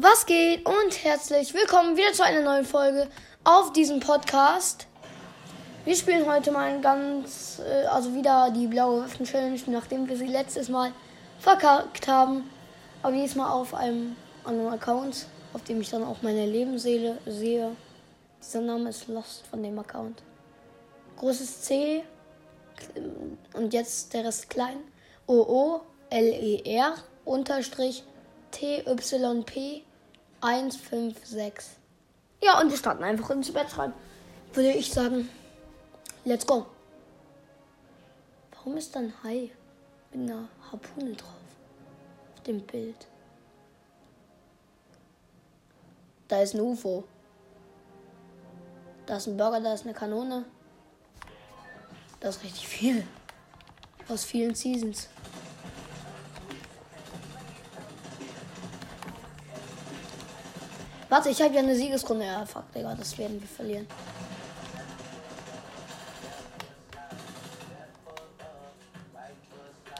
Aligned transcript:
Was 0.00 0.26
geht 0.26 0.64
und 0.64 1.02
herzlich 1.02 1.52
willkommen 1.54 1.96
wieder 1.96 2.12
zu 2.12 2.22
einer 2.24 2.40
neuen 2.40 2.64
Folge 2.64 3.08
auf 3.42 3.72
diesem 3.72 3.98
Podcast. 3.98 4.86
Wir 5.84 5.96
spielen 5.96 6.24
heute 6.24 6.52
mal 6.52 6.80
ganz, 6.80 7.60
äh, 7.68 7.84
also 7.86 8.14
wieder 8.14 8.52
die 8.52 8.68
blaue 8.68 9.02
Waffen 9.02 9.26
Challenge, 9.26 9.58
nachdem 9.66 10.08
wir 10.08 10.16
sie 10.16 10.28
letztes 10.28 10.68
Mal 10.68 10.92
verkackt 11.40 12.06
haben. 12.06 12.48
Aber 13.02 13.12
diesmal 13.12 13.50
auf 13.50 13.74
einem 13.74 14.14
anderen 14.44 14.72
Account, 14.72 15.26
auf 15.52 15.64
dem 15.64 15.80
ich 15.80 15.90
dann 15.90 16.04
auch 16.04 16.22
meine 16.22 16.46
Lebensseele 16.46 17.18
sehe. 17.26 17.74
Dieser 18.40 18.60
Name 18.60 18.90
ist 18.90 19.08
Lost 19.08 19.48
von 19.48 19.60
dem 19.64 19.76
Account. 19.80 20.22
Großes 21.16 21.62
C 21.62 22.04
und 23.52 23.74
jetzt 23.74 24.14
der 24.14 24.26
Rest 24.26 24.48
klein. 24.48 24.78
O 25.26 25.40
O 25.40 25.80
L 26.10 26.24
E 26.24 26.62
R 26.64 26.94
unterstrich 27.24 28.04
T 28.52 28.84
Y 28.86 29.44
P 29.44 29.82
156. 30.40 31.76
Ja, 32.42 32.60
und 32.60 32.70
wir 32.70 32.76
starten 32.76 33.02
einfach 33.02 33.30
ins 33.30 33.52
Bett 33.52 33.76
rein. 33.76 33.92
Würde 34.52 34.70
ich 34.70 34.92
sagen, 34.92 35.28
let's 36.24 36.46
go. 36.46 36.66
Warum 38.52 38.76
ist 38.76 38.94
da 38.94 39.00
ein 39.00 39.12
Hai 39.22 39.50
mit 40.12 40.30
einer 40.30 40.48
Harpune 40.70 41.14
drauf? 41.14 41.30
Auf 42.34 42.42
dem 42.44 42.60
Bild. 42.60 43.06
Da 46.28 46.42
ist 46.42 46.54
ein 46.54 46.60
UFO. 46.60 47.04
Da 49.06 49.16
ist 49.16 49.26
ein 49.26 49.36
Burger, 49.36 49.60
da 49.60 49.74
ist 49.74 49.84
eine 49.84 49.94
Kanone. 49.94 50.44
Da 52.20 52.28
ist 52.28 52.42
richtig 52.42 52.68
viel. 52.68 53.06
Aus 54.08 54.24
vielen 54.24 54.54
Seasons. 54.54 55.08
Warte, 61.08 61.30
ich 61.30 61.40
habe 61.40 61.54
ja 61.54 61.60
eine 61.60 61.74
Siegesrunde. 61.74 62.26
Ja, 62.26 62.44
fuck, 62.44 62.70
Digga, 62.72 62.94
das 62.94 63.16
werden 63.16 63.40
wir 63.40 63.48
verlieren. 63.48 63.86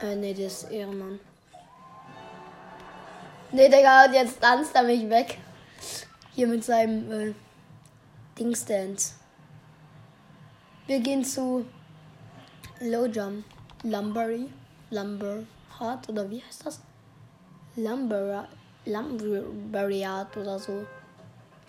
Äh, 0.01 0.15
nee, 0.15 0.33
das 0.33 0.63
ist 0.63 0.71
Ehrenmann. 0.71 1.19
Nee, 3.51 3.67
Digga, 3.69 4.05
jetzt 4.11 4.39
tanzt 4.39 4.75
er 4.75 4.83
mich 4.83 5.09
weg. 5.09 5.39
Hier 6.35 6.47
mit 6.47 6.63
seinem 6.63 7.11
äh, 7.11 7.33
Dingstance. 8.37 9.15
Wir 10.85 10.99
gehen 10.99 11.25
zu 11.25 11.65
Low 12.79 13.05
Jump. 13.05 13.43
Lumbery. 13.83 14.47
Lumberhard 14.91 16.07
oder 16.07 16.29
wie 16.29 16.43
heißt 16.43 16.65
das? 16.65 16.79
Lumber. 17.75 18.47
Lumberyard 18.85 20.37
oder 20.37 20.59
so. 20.59 20.85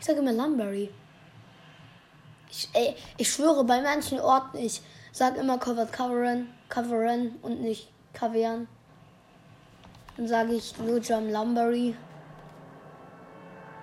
Ich 0.00 0.06
sage 0.06 0.20
immer 0.20 0.32
Lumberry. 0.32 0.90
Ich, 2.50 2.68
ey, 2.72 2.96
ich 3.18 3.30
schwöre, 3.30 3.62
bei 3.64 3.80
manchen 3.82 4.18
Orten, 4.18 4.56
ich 4.56 4.80
sage 5.12 5.40
immer 5.40 5.58
Covered 5.58 5.92
Coveren, 5.92 6.48
Coveren 6.68 7.36
und 7.42 7.60
nicht 7.60 7.92
Cavern. 8.12 8.66
Dann 10.16 10.26
sage 10.26 10.54
ich 10.54 10.76
Lojam 10.78 11.30
Lumbery. 11.30 11.94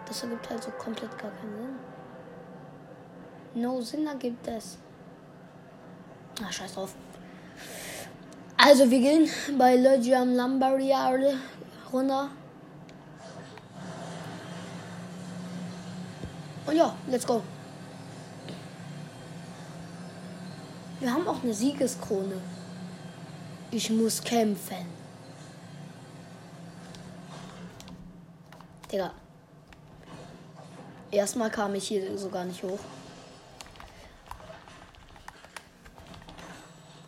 Das 0.08 0.24
ergibt 0.24 0.50
halt 0.50 0.64
so 0.64 0.72
komplett 0.72 1.18
gar 1.18 1.32
keinen 1.32 1.56
Sinn. 3.54 3.62
No 3.62 3.82
Sinn 3.82 4.08
ergibt 4.08 4.48
es. 4.48 4.78
Ach, 6.44 6.52
scheiß 6.52 6.74
drauf. 6.74 6.96
Also, 8.58 8.90
wir 8.90 9.00
gehen 9.00 9.30
bei 9.58 9.76
Lojam 9.76 10.36
Lumbery 10.36 10.94
runter. 11.94 12.30
Und 16.68 16.76
ja, 16.76 16.94
let's 17.08 17.26
go. 17.26 17.42
Wir 21.00 21.14
haben 21.14 21.28
auch 21.28 21.42
eine 21.42 21.54
Siegeskrone. 21.54 22.42
Ich 23.72 23.90
muss 23.90 24.22
kämpfen. 24.22 24.86
Digga. 28.92 29.12
Erstmal 31.10 31.50
kam 31.50 31.74
ich 31.76 31.88
hier 31.88 32.18
so 32.18 32.30
gar 32.30 32.44
nicht 32.44 32.62
hoch. 32.64 32.80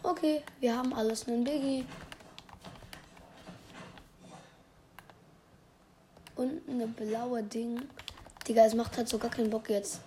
Okay, 0.03 0.43
wir 0.59 0.77
haben 0.77 0.93
alles 0.93 1.27
einen 1.27 1.43
Biggie. 1.43 1.85
Und 6.35 6.61
eine 6.69 6.87
blaue 6.87 7.43
Ding. 7.43 7.81
Digga, 8.49 8.65
es 8.65 8.73
macht 8.73 8.97
halt 8.97 9.07
so 9.07 9.19
gar 9.19 9.29
keinen 9.29 9.51
Bock 9.51 9.69
jetzt. 9.69 9.99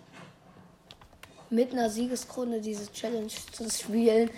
Mit 1.49 1.71
einer 1.71 1.89
Siegeskrone 1.89 2.61
diese 2.61 2.93
Challenge 2.93 3.29
zu 3.29 3.71
spielen. 3.71 4.31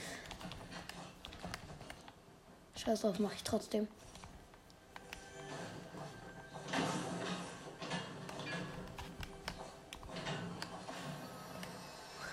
Scheiß 2.76 3.00
drauf, 3.00 3.19
mache 3.19 3.34
ich 3.37 3.43
trotzdem. 3.43 3.88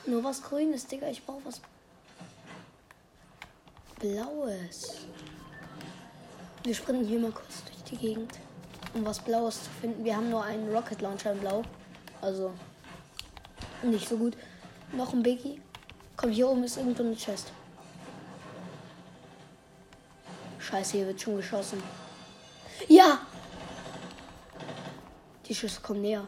Nur 0.05 0.25
was 0.25 0.43
Grünes, 0.43 0.85
Digga. 0.87 1.07
Ich 1.07 1.25
brauche 1.25 1.45
was 1.45 1.61
Blaues. 3.97 5.05
Wir 6.63 6.75
sprinten 6.75 7.05
hier 7.05 7.19
mal 7.19 7.31
kurz 7.31 7.63
durch 7.63 7.81
die 7.83 7.95
Gegend 7.95 8.37
um 8.93 9.05
was 9.05 9.19
Blaues 9.19 9.63
zu 9.63 9.69
finden. 9.79 10.03
Wir 10.03 10.15
haben 10.15 10.29
nur 10.29 10.43
einen 10.43 10.73
Rocket 10.73 11.01
Launcher 11.01 11.31
in 11.31 11.39
Blau. 11.39 11.63
Also 12.21 12.51
nicht 13.83 14.07
so 14.07 14.17
gut. 14.17 14.35
Noch 14.91 15.13
ein 15.13 15.23
Biggie. 15.23 15.61
Komm, 16.17 16.31
hier 16.31 16.47
oben 16.47 16.63
ist 16.63 16.77
irgendwo 16.77 17.03
eine 17.03 17.15
Chest. 17.15 17.51
Scheiße, 20.59 20.97
hier 20.97 21.07
wird 21.07 21.21
schon 21.21 21.37
geschossen. 21.37 21.81
Ja! 22.87 23.19
Die 25.45 25.55
Schüsse 25.55 25.81
kommen 25.81 26.01
näher. 26.01 26.25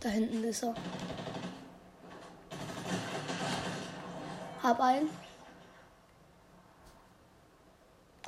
Da 0.00 0.08
hinten 0.08 0.44
ist 0.44 0.62
er. 0.62 0.74
Hab 4.62 4.80
einen. 4.80 5.25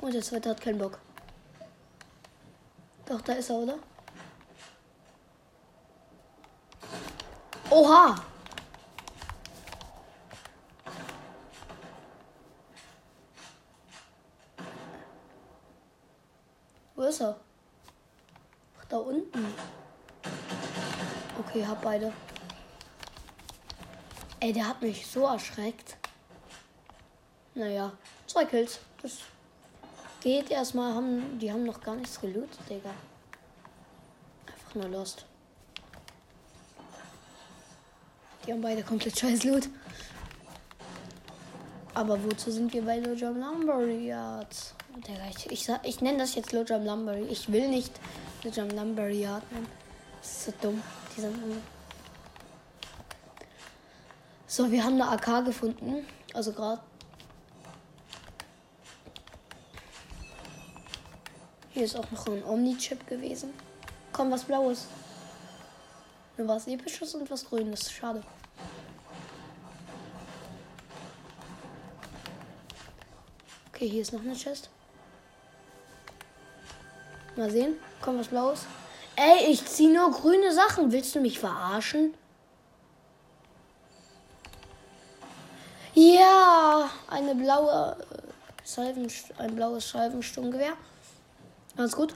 Und 0.09 0.15
das 0.15 0.31
Wetter 0.31 0.49
hat 0.49 0.61
keinen 0.61 0.79
Bock. 0.79 0.97
Doch, 3.05 3.21
da 3.21 3.33
ist 3.33 3.47
er, 3.51 3.57
oder? 3.57 3.77
Oha! 7.69 8.15
Wo 16.95 17.03
ist 17.03 17.21
er? 17.21 17.39
Ach, 18.79 18.85
da 18.85 18.97
unten. 18.97 19.53
Okay, 21.37 21.67
hab 21.67 21.83
beide. 21.83 22.11
Ey, 24.39 24.53
der 24.53 24.69
hat 24.69 24.81
mich 24.81 25.05
so 25.05 25.27
erschreckt. 25.27 25.97
Naja, 27.53 27.91
zwei 28.25 28.45
Kills. 28.45 28.79
Das 29.03 29.19
Geht 30.21 30.51
erstmal, 30.51 30.93
haben, 30.93 31.39
die 31.39 31.51
haben 31.51 31.63
noch 31.63 31.79
gar 31.79 31.95
nichts 31.95 32.19
gelootet, 32.19 32.59
Digga. 32.69 32.89
Einfach 34.45 34.75
nur 34.75 34.89
lost. 34.89 35.25
Die 38.45 38.51
haben 38.51 38.61
beide 38.61 38.83
komplett 38.83 39.17
scheiß 39.17 39.43
Loot. 39.45 39.69
Aber 41.93 42.21
wozu 42.23 42.51
sind 42.51 42.73
wir 42.73 42.83
bei 42.83 42.99
Lojam 42.99 43.39
Lumbery 43.39 44.07
Yard? 44.07 44.55
Digga, 45.07 45.21
ich, 45.29 45.51
ich, 45.51 45.67
ich 45.83 46.01
nenne 46.01 46.17
das 46.17 46.35
jetzt 46.35 46.51
Lojam 46.51 46.85
Lumbery. 46.85 47.23
Ich 47.29 47.51
will 47.51 47.69
nicht 47.69 47.91
Lojam 48.43 48.69
Lumbery 48.69 49.21
Yard 49.21 49.49
nennen. 49.51 49.67
Das 50.21 50.31
ist 50.31 50.45
so 50.45 50.53
dumm. 50.61 50.81
Dieser 51.15 51.29
Name. 51.29 51.57
So, 54.47 54.69
wir 54.71 54.83
haben 54.83 55.01
eine 55.01 55.11
AK 55.11 55.45
gefunden. 55.45 56.05
Also 56.33 56.51
gerade 56.51 56.81
Hier 61.79 61.85
ist 61.85 61.95
auch 61.95 62.11
noch 62.11 62.27
ein 62.27 62.43
Omni-Chip 62.43 63.07
gewesen. 63.07 63.53
Komm, 64.11 64.29
was 64.31 64.43
Blaues. 64.43 64.87
Nur 66.35 66.45
was 66.49 66.67
Episches 66.67 67.15
und 67.15 67.31
was 67.31 67.45
Grünes. 67.45 67.89
Schade. 67.89 68.21
Okay, 73.69 73.87
hier 73.87 74.01
ist 74.01 74.11
noch 74.11 74.19
eine 74.19 74.33
Chest. 74.33 74.69
Mal 77.37 77.49
sehen. 77.49 77.79
Komm, 78.01 78.19
was 78.19 78.27
Blaues. 78.27 78.65
Ey, 79.15 79.49
ich 79.49 79.65
ziehe 79.65 79.97
nur 79.97 80.11
grüne 80.11 80.53
Sachen. 80.53 80.91
Willst 80.91 81.15
du 81.15 81.21
mich 81.21 81.39
verarschen? 81.39 82.13
Ja, 85.93 86.89
eine 87.07 87.35
blaue 87.35 87.95
Salven, 88.65 89.09
ein 89.37 89.55
blaues 89.55 89.89
Salvensturmgewehr. 89.91 90.73
Ganz 91.77 91.95
gut. 91.95 92.13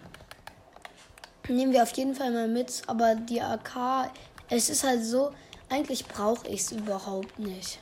Nehmen 1.47 1.73
wir 1.73 1.83
auf 1.83 1.91
jeden 1.94 2.15
Fall 2.15 2.31
mal 2.31 2.47
mit. 2.47 2.81
Aber 2.88 3.15
die 3.15 3.41
AK, 3.41 4.11
es 4.50 4.69
ist 4.69 4.83
halt 4.83 5.03
so, 5.03 5.33
eigentlich 5.69 6.05
brauche 6.07 6.47
ich 6.47 6.61
es 6.61 6.71
überhaupt 6.71 7.39
nicht. 7.39 7.79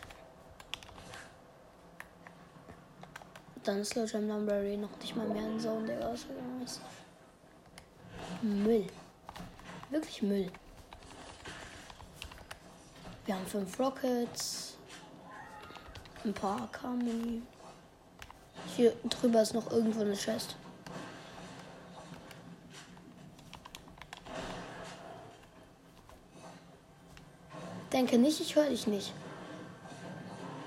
Dann 3.63 3.79
ist 3.79 3.95
Jam 3.95 4.27
Library 4.27 4.77
noch 4.77 4.97
nicht 4.99 5.15
mal 5.15 5.27
mehr 5.27 5.47
in 5.47 5.59
Zone, 5.59 5.85
der 5.85 6.07
ausgegangen 6.07 6.63
ist. 6.63 6.81
Müll. 8.41 8.87
Wirklich 9.91 10.21
Müll. 10.23 10.51
Wir 13.25 13.35
haben 13.35 13.45
fünf 13.45 13.79
Rockets. 13.79 14.77
Ein 16.25 16.33
paar 16.33 16.63
AK-Muni. 16.63 17.43
Hier 18.75 18.93
drüber 19.09 19.41
ist 19.41 19.53
noch 19.53 19.71
irgendwo 19.71 20.01
eine 20.01 20.15
Chest. 20.15 20.55
Denke 28.01 28.17
nicht, 28.17 28.41
ich 28.41 28.55
höre 28.55 28.67
dich 28.67 28.87
nicht. 28.87 29.13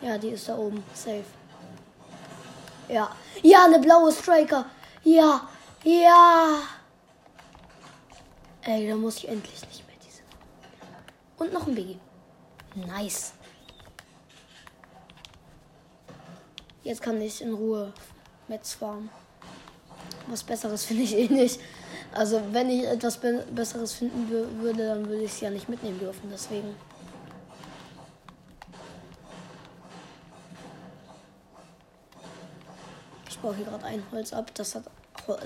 Ja, 0.00 0.16
die 0.19 0.28
ist 0.28 0.48
da 0.48 0.56
oben. 0.56 0.84
Safe. 0.94 1.25
Ja. 2.88 3.10
Ja, 3.42 3.64
eine 3.64 3.81
blaue 3.81 4.12
Striker. 4.12 4.66
Ja. 5.02 5.48
Ja. 5.82 6.60
Ey, 8.62 8.88
da 8.88 8.94
muss 8.94 9.16
ich 9.16 9.28
endlich 9.28 9.60
nicht 9.66 9.84
mehr 9.84 9.96
diese. 10.06 10.22
Und 11.38 11.52
noch 11.52 11.66
ein 11.66 11.75
Biggie. 11.75 11.98
Nice. 12.76 13.32
Jetzt 16.84 17.02
kann 17.02 17.20
ich 17.20 17.42
in 17.42 17.52
Ruhe 17.52 17.92
Metz 18.46 18.75
farmen. 18.75 19.10
Was 20.28 20.44
Besseres 20.44 20.84
finde 20.88 21.02
ich 21.02 21.16
eh 21.16 21.26
nicht. 21.26 21.58
Also, 22.12 22.40
wenn 22.52 22.70
ich 22.70 22.86
etwas 22.86 23.19
Be 23.19 23.44
Besseres 23.50 23.94
finden 23.94 24.31
würde, 24.60 24.86
dann 24.86 25.08
würde 25.08 25.25
ich 25.25 25.32
es 25.32 25.40
ja 25.40 25.50
nicht 25.50 25.69
mitnehmen 25.69 25.98
dürfen. 25.98 26.31
Deswegen. 26.32 26.94
Baue 33.44 33.55
hier 33.55 33.67
gerade 33.67 33.85
ein 33.85 34.02
Holz 34.11 34.32
ab. 34.32 34.50
Das 34.55 34.75
hat 34.75 34.85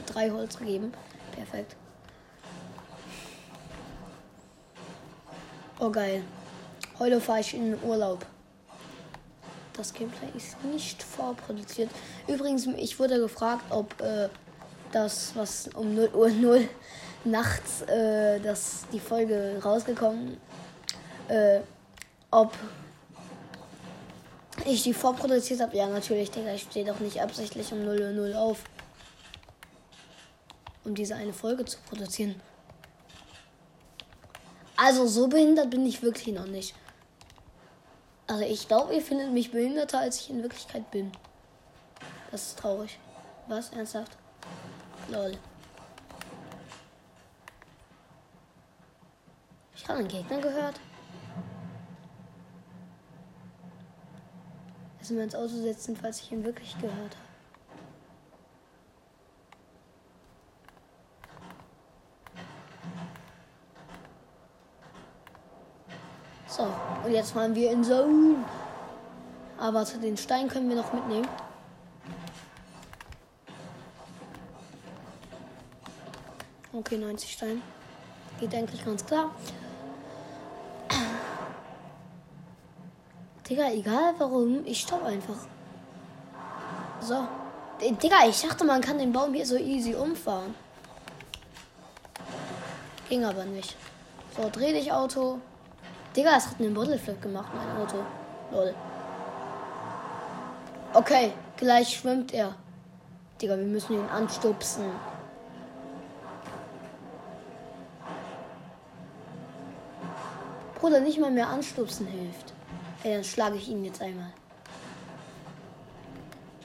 drei 0.06 0.30
Holz 0.30 0.56
gegeben. 0.56 0.92
Perfekt. 1.32 1.74
Oh, 5.80 5.90
geil. 5.90 6.22
Heute 7.00 7.20
fahre 7.20 7.40
ich 7.40 7.54
in 7.54 7.72
den 7.72 7.82
Urlaub. 7.82 8.24
Das 9.72 9.92
Gameplay 9.92 10.28
ist 10.36 10.62
nicht 10.64 11.02
vorproduziert. 11.02 11.90
Übrigens, 12.28 12.66
ich 12.66 12.98
wurde 12.98 13.18
gefragt, 13.18 13.64
ob 13.70 14.00
äh, 14.00 14.28
das, 14.92 15.32
was 15.34 15.68
um 15.74 15.94
0 15.94 16.10
Uhr 16.14 16.30
0 16.40 16.68
nachts 17.24 17.82
äh, 17.82 18.38
das, 18.40 18.86
die 18.92 19.00
Folge 19.00 19.60
rausgekommen, 19.64 20.36
äh, 21.26 21.60
ob 22.30 22.52
ich 24.68 24.82
die 24.82 24.94
vorproduziert 24.94 25.60
habe. 25.60 25.76
Ja, 25.76 25.88
natürlich, 25.88 26.30
Digga, 26.30 26.54
ich 26.54 26.62
stehe 26.62 26.84
doch 26.84 27.00
nicht 27.00 27.20
absichtlich 27.20 27.72
um 27.72 27.84
0 27.84 28.00
Uhr 28.00 28.10
0 28.12 28.34
auf, 28.34 28.64
um 30.84 30.94
diese 30.94 31.14
eine 31.14 31.32
Folge 31.32 31.64
zu 31.64 31.78
produzieren. 31.88 32.40
Also 34.76 35.06
so 35.06 35.26
behindert 35.26 35.70
bin 35.70 35.84
ich 35.86 36.02
wirklich 36.02 36.34
noch 36.34 36.46
nicht. 36.46 36.74
Also 38.28 38.44
ich 38.44 38.68
glaube, 38.68 38.94
ihr 38.94 39.02
findet 39.02 39.32
mich 39.32 39.50
behinderter, 39.50 40.00
als 40.00 40.20
ich 40.20 40.30
in 40.30 40.42
Wirklichkeit 40.42 40.90
bin. 40.90 41.10
Das 42.30 42.48
ist 42.48 42.58
traurig. 42.58 42.98
Was? 43.48 43.70
Ernsthaft? 43.70 44.16
Lol. 45.08 45.32
Ich 49.74 49.88
habe 49.88 50.00
einen 50.00 50.08
Gegner 50.08 50.38
gehört. 50.38 50.78
Müssen 55.08 55.16
wir 55.16 55.24
ins 55.24 55.34
Auto 55.34 55.62
setzen, 55.62 55.96
falls 55.96 56.20
ich 56.20 56.32
ihn 56.32 56.44
wirklich 56.44 56.76
gehört 56.82 56.94
habe. 56.94 57.28
So, 66.46 66.66
und 67.06 67.14
jetzt 67.14 67.30
fahren 67.30 67.54
wir 67.54 67.70
in 67.70 67.82
Zone. 67.82 68.44
Aber 69.56 69.86
zu 69.86 69.98
den 69.98 70.18
Stein 70.18 70.46
können 70.46 70.68
wir 70.68 70.76
noch 70.76 70.92
mitnehmen. 70.92 71.28
Okay, 76.74 76.98
90 76.98 77.32
Stein. 77.32 77.62
Geht 78.38 78.54
eigentlich 78.54 78.84
ganz 78.84 79.06
klar. 79.06 79.34
Digga, 83.48 83.70
egal 83.72 84.14
warum, 84.18 84.66
ich 84.66 84.80
stopp 84.80 85.04
einfach. 85.04 85.36
So. 87.00 87.26
Digga, 87.80 88.26
ich 88.28 88.42
dachte, 88.42 88.64
man 88.64 88.80
kann 88.80 88.98
den 88.98 89.12
Baum 89.12 89.32
hier 89.32 89.46
so 89.46 89.56
easy 89.56 89.94
umfahren. 89.94 90.54
Ging 93.08 93.24
aber 93.24 93.44
nicht. 93.44 93.76
So, 94.36 94.50
dreh 94.50 94.72
dich 94.72 94.92
Auto. 94.92 95.38
Digga, 96.14 96.36
es 96.36 96.46
hat 96.46 96.58
einen 96.58 96.74
Bottleflip 96.74 97.22
gemacht, 97.22 97.50
mein 97.54 97.76
Auto. 97.76 97.96
Lol. 98.50 98.74
Okay, 100.92 101.32
gleich 101.56 101.96
schwimmt 101.96 102.34
er. 102.34 102.54
Digga, 103.40 103.56
wir 103.56 103.64
müssen 103.64 103.94
ihn 103.94 104.08
anstupsen. 104.08 104.84
Bruder, 110.78 111.00
nicht 111.00 111.18
mal 111.18 111.30
mehr 111.30 111.48
anstupsen 111.48 112.06
hilft. 112.06 112.52
Ey, 113.04 113.14
dann 113.14 113.24
schlage 113.24 113.56
ich 113.56 113.68
ihn 113.68 113.84
jetzt 113.84 114.02
einmal. 114.02 114.32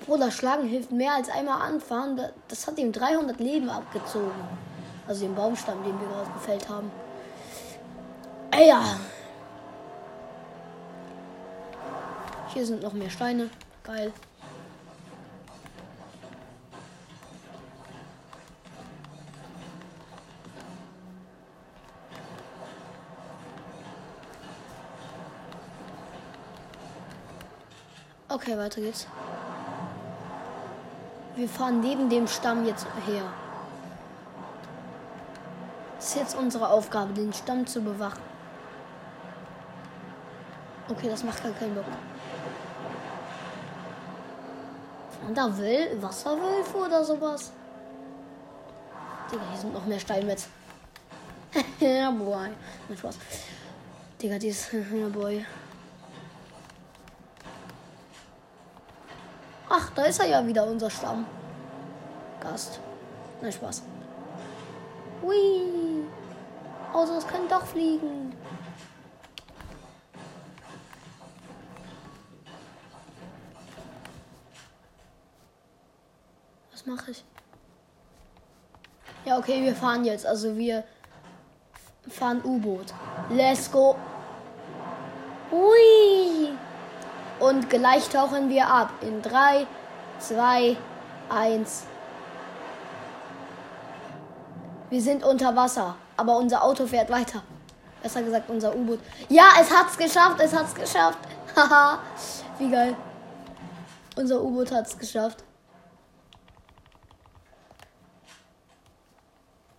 Bruder, 0.05 0.31
schlagen 0.31 0.67
hilft 0.67 0.91
mehr 0.91 1.13
als 1.13 1.29
einmal 1.29 1.61
anfahren. 1.61 2.19
Das 2.47 2.67
hat 2.67 2.77
ihm 2.77 2.91
300 2.91 3.39
Leben 3.39 3.69
abgezogen. 3.69 4.31
Also 5.07 5.25
den 5.25 5.35
Baumstamm, 5.35 5.83
den 5.83 5.99
wir 5.99 6.07
gerade 6.07 6.31
gefällt 6.31 6.67
haben. 6.67 6.91
Ey, 8.51 8.67
ja. 8.67 8.83
Hier 12.53 12.65
sind 12.65 12.83
noch 12.83 12.93
mehr 12.93 13.09
Steine. 13.09 13.49
Geil. 13.83 14.11
Okay, 28.33 28.57
weiter 28.57 28.81
geht's. 28.81 29.05
Wir 31.35 31.47
fahren 31.47 31.81
neben 31.81 32.09
dem 32.09 32.27
Stamm 32.27 32.65
jetzt 32.65 32.87
her. 33.05 33.31
Das 35.97 36.07
ist 36.07 36.15
jetzt 36.15 36.35
unsere 36.35 36.67
Aufgabe, 36.67 37.13
den 37.13 37.31
Stamm 37.31 37.67
zu 37.67 37.79
bewachen. 37.81 38.23
Okay, 40.89 41.09
das 41.09 41.23
macht 41.23 41.43
gar 41.43 41.51
keinen 41.51 41.75
Bock. 41.75 41.85
Und 45.27 45.37
da 45.37 45.55
will 45.55 46.01
Wasserwölfe 46.01 46.77
oder 46.77 47.03
sowas. 47.03 47.51
Digga, 49.31 49.43
hier 49.51 49.59
sind 49.59 49.73
noch 49.75 49.85
mehr 49.85 49.99
Steinmetz. 49.99 50.47
ja, 51.79 52.09
boy. 52.09 52.49
Nein, 52.89 52.97
Spaß. 52.97 53.15
Digga, 54.19 54.39
die 54.39 54.47
ist. 54.47 54.73
ja, 54.73 55.07
boy. 55.09 55.45
Da 59.95 60.03
ist 60.03 60.19
er 60.19 60.27
ja 60.27 60.45
wieder, 60.45 60.65
unser 60.65 60.89
Stamm. 60.89 61.25
Gast. 62.39 62.79
Nein, 63.41 63.51
Spaß. 63.51 63.83
Hui. 65.21 66.03
Autos 66.93 67.27
können 67.27 67.47
doch 67.47 67.65
fliegen. 67.65 68.35
Was 76.71 76.85
mache 76.85 77.11
ich? 77.11 77.23
Ja, 79.25 79.37
okay, 79.37 79.63
wir 79.63 79.75
fahren 79.75 80.03
jetzt. 80.03 80.25
Also 80.25 80.57
wir 80.57 80.83
fahren 82.09 82.41
U-Boot. 82.43 82.93
Let's 83.29 83.71
go. 83.71 83.95
Hui. 85.49 86.49
Und 87.39 87.69
gleich 87.69 88.09
tauchen 88.09 88.49
wir 88.49 88.67
ab. 88.67 88.91
In 89.01 89.21
3, 89.21 89.65
2, 90.27 90.77
1. 91.29 91.83
Wir 94.89 95.01
sind 95.01 95.23
unter 95.23 95.55
Wasser, 95.55 95.95
aber 96.15 96.37
unser 96.37 96.63
Auto 96.63 96.87
fährt 96.87 97.09
weiter. 97.09 97.43
Besser 98.01 98.23
gesagt, 98.23 98.49
unser 98.49 98.75
U-Boot. 98.75 98.99
Ja, 99.27 99.49
es 99.59 99.69
hat's 99.69 99.97
geschafft, 99.97 100.39
es 100.39 100.53
hat's 100.53 100.75
geschafft. 100.75 101.19
Haha, 101.55 101.99
wie 102.57 102.69
geil. 102.69 102.95
Unser 104.15 104.41
U-Boot 104.41 104.71
hat's 104.71 104.97
geschafft. 104.97 105.43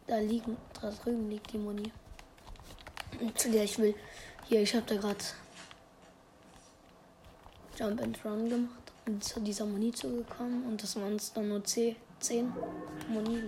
Da 0.06 0.16
liegen, 0.18 0.56
da 0.80 0.90
drüben 0.90 1.30
liegt 1.30 1.52
die 1.52 1.58
Moni. 1.58 1.90
Zu 3.34 3.48
ich 3.48 3.78
will. 3.78 3.94
Hier, 4.44 4.60
ich 4.60 4.74
hab 4.74 4.86
da 4.86 4.96
gerade 4.96 5.24
Jump 7.78 8.02
and 8.02 8.18
Run 8.24 8.48
gemacht 8.48 8.83
zu 9.20 9.40
dieser 9.40 9.66
Moni 9.66 9.92
zugekommen 9.92 10.64
und 10.66 10.82
das 10.82 10.96
waren 10.96 11.16
es 11.16 11.32
dann 11.32 11.48
nur 11.48 11.62
C 11.64 11.96
10 12.20 12.52
Moni. 13.08 13.42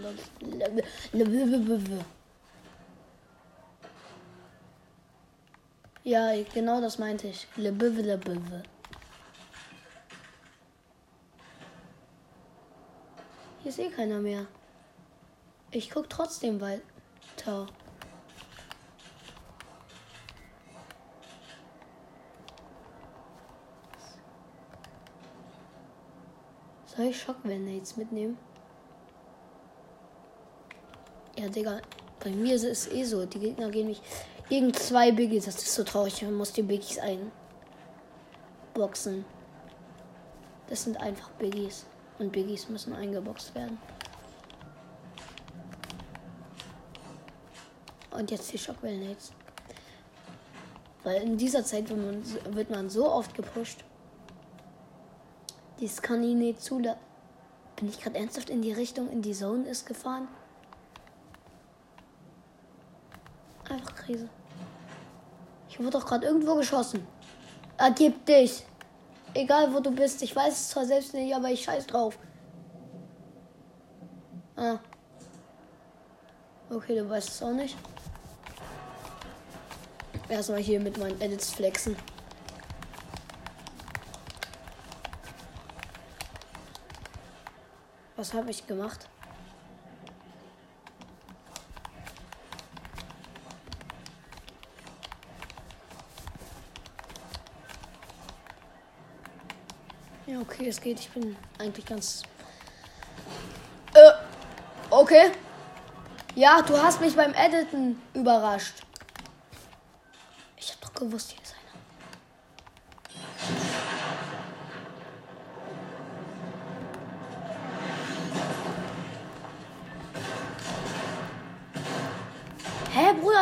Ja, 6.05 6.31
genau 6.55 6.81
das 6.81 6.99
meinte 6.99 7.29
ich. 7.29 7.49
Lebüve, 7.57 8.03
lebüve. 8.03 8.63
Hier 13.63 13.71
ist 13.71 13.79
eh 13.79 13.89
keiner 13.89 14.21
mehr. 14.21 14.47
Ich 15.73 15.91
guck 15.91 16.09
trotzdem 16.09 16.61
weiter. 16.61 17.67
Soll 26.97 27.07
ich 27.07 27.21
Schockwellen-Nades 27.21 27.99
mitnehmen? 27.99 28.39
Ja, 31.39 31.49
Digga. 31.49 31.83
Bei 32.21 32.31
mir 32.31 32.55
ist 32.55 32.65
es 32.65 32.91
eh 32.91 33.05
so. 33.05 33.27
Die 33.27 33.39
Gegner 33.39 33.69
gehen 33.69 33.89
mich 33.89 34.01
gegen 34.49 34.73
zwei 34.73 35.13
Biggies. 35.13 35.45
Das 35.45 35.57
ist 35.57 35.75
so 35.75 35.85
traurig. 35.85 36.23
Man 36.23 36.35
muss 36.35 36.53
die 36.53 36.63
Biggies 36.63 36.99
einboxen. 38.75 39.27
Das 40.69 40.85
sind 40.85 40.97
einfach 40.97 41.29
Biggies. 41.33 41.85
Und 42.19 42.33
Biggies 42.33 42.71
müssen 42.71 42.95
eingeboxt 42.95 43.55
werden. 43.55 43.79
Und 48.11 48.31
jetzt 48.31 48.51
die 48.51 48.59
Shockwellen 48.59 49.07
Nades. 49.07 49.33
Weil 51.05 51.23
in 51.23 51.37
dieser 51.37 51.63
Zeit 51.63 51.91
wird 51.91 52.57
wird 52.57 52.71
man 52.71 52.89
so 52.89 53.13
oft 53.13 53.35
gepusht. 53.35 53.85
Dies 55.81 56.01
kann 56.01 56.23
ich 56.23 56.35
nicht 56.35 56.63
zulassen. 56.63 56.99
Bin 57.77 57.89
ich 57.89 58.01
gerade 58.01 58.19
ernsthaft 58.19 58.49
in 58.49 58.63
die 58.63 58.73
Richtung, 58.73 59.11
in 59.11 59.21
die 59.21 59.35
Zone 59.35 59.69
ist 59.69 59.85
gefahren? 59.85 60.29
Einfach 63.69 63.95
Krise. 63.95 64.29
Ich 65.69 65.79
wurde 65.79 65.91
doch 65.91 66.07
gerade 66.07 66.27
irgendwo 66.27 66.55
geschossen. 66.55 67.07
Ergib 67.77 68.25
dich. 68.25 68.65
Egal 69.35 69.75
wo 69.75 69.81
du 69.81 69.91
bist. 69.91 70.23
Ich 70.23 70.35
weiß 70.35 70.55
es 70.55 70.69
zwar 70.71 70.87
selbst 70.87 71.13
nicht, 71.13 71.35
aber 71.35 71.51
ich 71.51 71.63
scheiß 71.63 71.87
drauf. 71.87 72.19
Ah. 74.57 74.79
Okay, 76.71 76.97
du 76.97 77.09
weißt 77.11 77.29
es 77.29 77.43
auch 77.43 77.53
nicht. 77.53 77.77
Erstmal 80.29 80.61
hier 80.61 80.81
mit 80.81 80.97
meinen 80.97 81.21
Edits 81.21 81.51
flexen. 81.51 81.95
Was 88.17 88.33
habe 88.33 88.51
ich 88.51 88.67
gemacht? 88.67 89.07
Ja, 100.27 100.41
okay, 100.41 100.69
es 100.69 100.81
geht. 100.81 100.99
Ich 100.99 101.11
bin 101.11 101.37
eigentlich 101.59 101.85
ganz. 101.85 102.23
Äh, 103.95 104.13
okay. 104.91 105.31
Ja, 106.35 106.63
du 106.63 106.77
hast 106.77 107.01
mich 107.01 107.15
beim 107.15 107.35
Editen 107.35 108.01
überrascht. 108.15 108.83
Ich 110.57 110.73
hab 110.73 110.81
doch 110.81 110.95
gewusst, 110.95 111.33
hier 111.33 111.46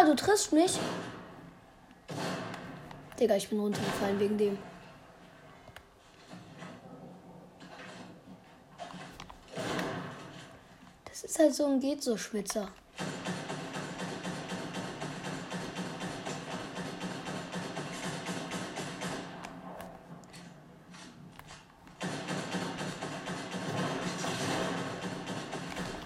du 0.06 0.14
triffst 0.14 0.52
mich? 0.52 0.78
Digga, 3.18 3.37
ich 3.37 3.49
bin 3.49 3.61
runtergefallen 3.61 4.18
wegen 4.18 4.37
dem. 4.37 4.58
Das 11.04 11.25
ist 11.25 11.38
halt 11.38 11.54
so 11.54 11.66
ein 11.66 11.80
geht 11.80 12.02
so 12.02 12.16
Schwitzer. 12.16 12.68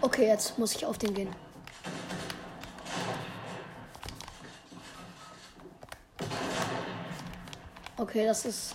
Okay, 0.01 0.27
jetzt 0.27 0.59
muss 0.59 0.75
ich 0.75 0.85
auf 0.85 0.99
den 0.99 1.15
gehen. 1.15 1.48
Okay, 8.09 8.25
das 8.25 8.47
ist. 8.47 8.75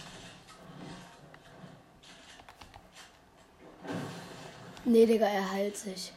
Nee, 4.86 5.08
Digga, 5.08 5.26
er 5.26 5.50
heilt 5.50 5.76
sich. 5.76 6.14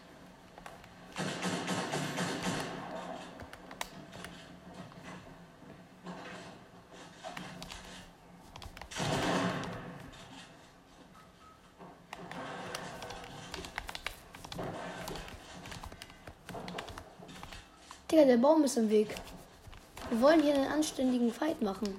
Digga, 18.11 18.27
der 18.27 18.37
Baum 18.37 18.65
ist 18.65 18.77
im 18.77 18.91
Weg. 18.91 19.15
Wir 20.11 20.21
wollen 20.21 20.43
hier 20.43 20.55
einen 20.55 20.71
anständigen 20.71 21.33
Fight 21.33 21.63
machen. 21.63 21.99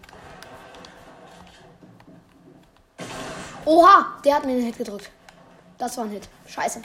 Oha, 3.68 4.14
der 4.24 4.36
hat 4.36 4.46
mir 4.46 4.56
den 4.56 4.64
Hit 4.64 4.78
gedrückt. 4.78 5.12
Das 5.78 5.98
war 5.98 6.06
ein 6.06 6.10
Hit. 6.10 6.30
Scheiße. 6.48 6.82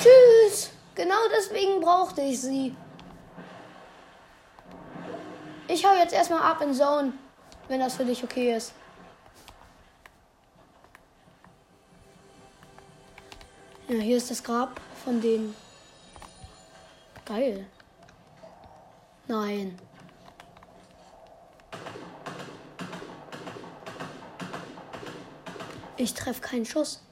Tschüss. 0.00 0.70
Genau 0.96 1.14
deswegen 1.30 1.80
brauchte 1.80 2.22
ich 2.22 2.40
sie. 2.40 2.74
Ich 5.68 5.86
hau 5.86 5.94
jetzt 5.94 6.12
erstmal 6.12 6.42
ab 6.42 6.60
in 6.60 6.74
Zone, 6.74 7.12
wenn 7.68 7.78
das 7.78 7.94
für 7.94 8.04
dich 8.04 8.24
okay 8.24 8.56
ist. 8.56 8.72
Ja, 13.86 13.94
hier 14.00 14.16
ist 14.16 14.32
das 14.32 14.42
Grab 14.42 14.80
von 15.04 15.20
denen. 15.20 15.54
Geil. 17.24 17.66
Nein. 19.26 19.78
Ich 25.96 26.12
treffe 26.12 26.40
keinen 26.40 26.66
Schuss. 26.66 27.02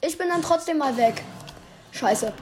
Ich 0.00 0.16
bin 0.18 0.28
dann 0.28 0.42
trotzdem 0.42 0.78
mal 0.78 0.96
weg. 0.96 1.24
Scheiße. 1.90 2.32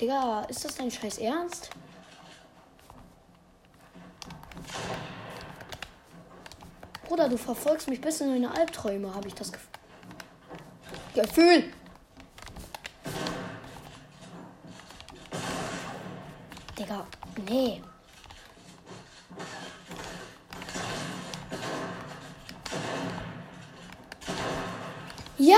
Digga, 0.00 0.42
ist 0.48 0.64
das 0.64 0.74
dein 0.74 0.90
Scheiß 0.90 1.18
Ernst? 1.18 1.70
Bruder, 7.16 7.30
du 7.30 7.38
verfolgst 7.38 7.88
mich 7.88 7.98
bis 8.02 8.20
in 8.20 8.28
meine 8.28 8.54
Albträume, 8.54 9.14
habe 9.14 9.26
ich 9.26 9.34
das 9.34 9.50
Gefühl. 9.50 9.70
Gefühl. 11.14 11.72
Digga, 16.78 17.06
nee. 17.48 17.82
Ja! 25.38 25.56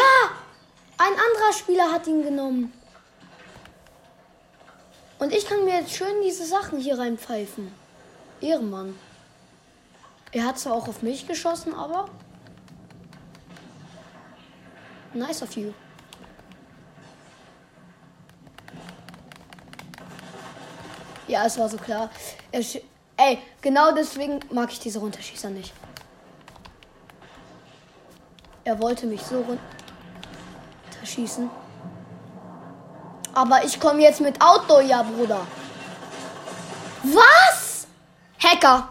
Ein 0.97 1.13
anderer 1.13 1.53
Spieler 1.59 1.91
hat 1.91 2.07
ihn 2.07 2.23
genommen. 2.23 2.73
Und 5.19 5.33
ich 5.33 5.45
kann 5.45 5.65
mir 5.65 5.81
jetzt 5.81 5.97
schön 5.97 6.23
diese 6.23 6.47
Sachen 6.47 6.79
hier 6.79 7.01
reinpfeifen. 7.01 7.75
Ehrenmann. 8.41 8.97
Er 10.33 10.45
hat 10.45 10.59
zwar 10.59 10.75
auch 10.75 10.89
auf 10.89 11.03
mich 11.03 11.27
geschossen, 11.27 11.75
aber. 11.75 12.09
Nice 15.15 15.43
of 15.43 15.57
you. 15.57 15.73
Ja, 21.27 21.45
es 21.45 21.59
war 21.59 21.69
so 21.69 21.77
klar. 21.77 22.11
Er 22.53 22.63
Ey, 23.21 23.39
genau 23.61 23.91
deswegen 23.91 24.39
mag 24.53 24.71
ich 24.71 24.79
diese 24.79 25.01
Runterschießer 25.01 25.51
nicht. 25.51 25.73
Er 28.63 28.79
wollte 28.81 29.07
mich 29.07 29.23
so 29.23 29.45
runterschießen. 30.95 31.51
Aber 33.35 33.65
ich 33.65 33.81
komme 33.81 34.03
jetzt 34.03 34.21
mit 34.21 34.41
Outdoor, 34.41 34.83
ja, 34.83 35.03
Bruder. 35.03 35.41
Was? 37.03 37.89
Hacker. 38.39 38.89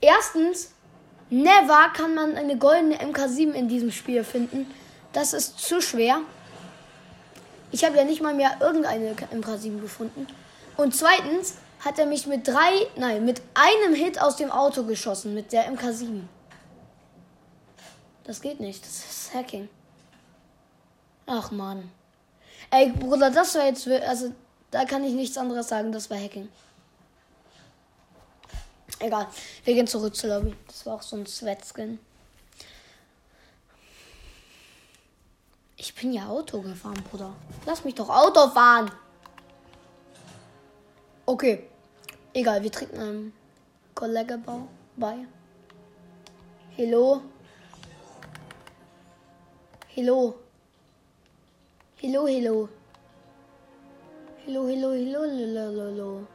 Erstens, 0.00 0.70
never 1.30 1.90
kann 1.94 2.14
man 2.14 2.36
eine 2.36 2.56
goldene 2.56 2.96
MK7 2.96 3.52
in 3.52 3.68
diesem 3.68 3.90
Spiel 3.90 4.24
finden. 4.24 4.72
Das 5.12 5.32
ist 5.32 5.58
zu 5.58 5.80
schwer. 5.80 6.20
Ich 7.70 7.84
habe 7.84 7.96
ja 7.96 8.04
nicht 8.04 8.22
mal 8.22 8.34
mehr 8.34 8.56
irgendeine 8.60 9.14
MK7 9.14 9.80
gefunden. 9.80 10.26
Und 10.76 10.94
zweitens 10.94 11.54
hat 11.80 11.98
er 11.98 12.06
mich 12.06 12.26
mit 12.26 12.46
drei, 12.46 12.86
nein, 12.96 13.24
mit 13.24 13.42
einem 13.54 13.94
Hit 13.94 14.20
aus 14.20 14.36
dem 14.36 14.50
Auto 14.50 14.84
geschossen, 14.84 15.34
mit 15.34 15.52
der 15.52 15.70
MK7. 15.72 16.22
Das 18.24 18.40
geht 18.40 18.60
nicht, 18.60 18.84
das 18.84 18.98
ist 18.98 19.34
Hacking. 19.34 19.68
Ach 21.26 21.50
man. 21.50 21.90
Ey, 22.70 22.90
Bruder, 22.92 23.30
das 23.30 23.54
war 23.54 23.66
jetzt, 23.66 23.86
also, 23.88 24.32
da 24.70 24.84
kann 24.84 25.04
ich 25.04 25.12
nichts 25.12 25.38
anderes 25.38 25.68
sagen, 25.68 25.92
das 25.92 26.10
war 26.10 26.18
Hacking. 26.18 26.48
Egal, 29.00 29.28
wir 29.64 29.74
gehen 29.74 29.86
zurück 29.86 30.14
zur 30.16 30.30
Lobby. 30.30 30.54
Das 30.66 30.84
war 30.84 30.96
auch 30.96 31.02
so 31.02 31.16
ein 31.16 31.26
Sweatskin. 31.26 31.98
Ich 35.76 35.94
bin 35.94 36.12
ja 36.12 36.26
Auto 36.26 36.60
gefahren, 36.60 37.02
Bruder. 37.08 37.32
Lass 37.64 37.84
mich 37.84 37.94
doch 37.94 38.08
Auto 38.08 38.48
fahren. 38.48 38.90
Okay. 41.24 41.68
Egal, 42.32 42.62
wir 42.62 42.72
trinken 42.72 42.98
einem 42.98 43.32
Kollege 43.94 44.38
bei. 44.96 45.26
Hello. 46.76 47.22
Hello. 49.94 50.34
Hello, 51.96 52.26
hello. 52.26 52.68
Hello, 54.44 54.66
hello, 54.68 54.92
hello, 54.92 55.22
hello, 55.22 55.82
hello. 55.82 56.26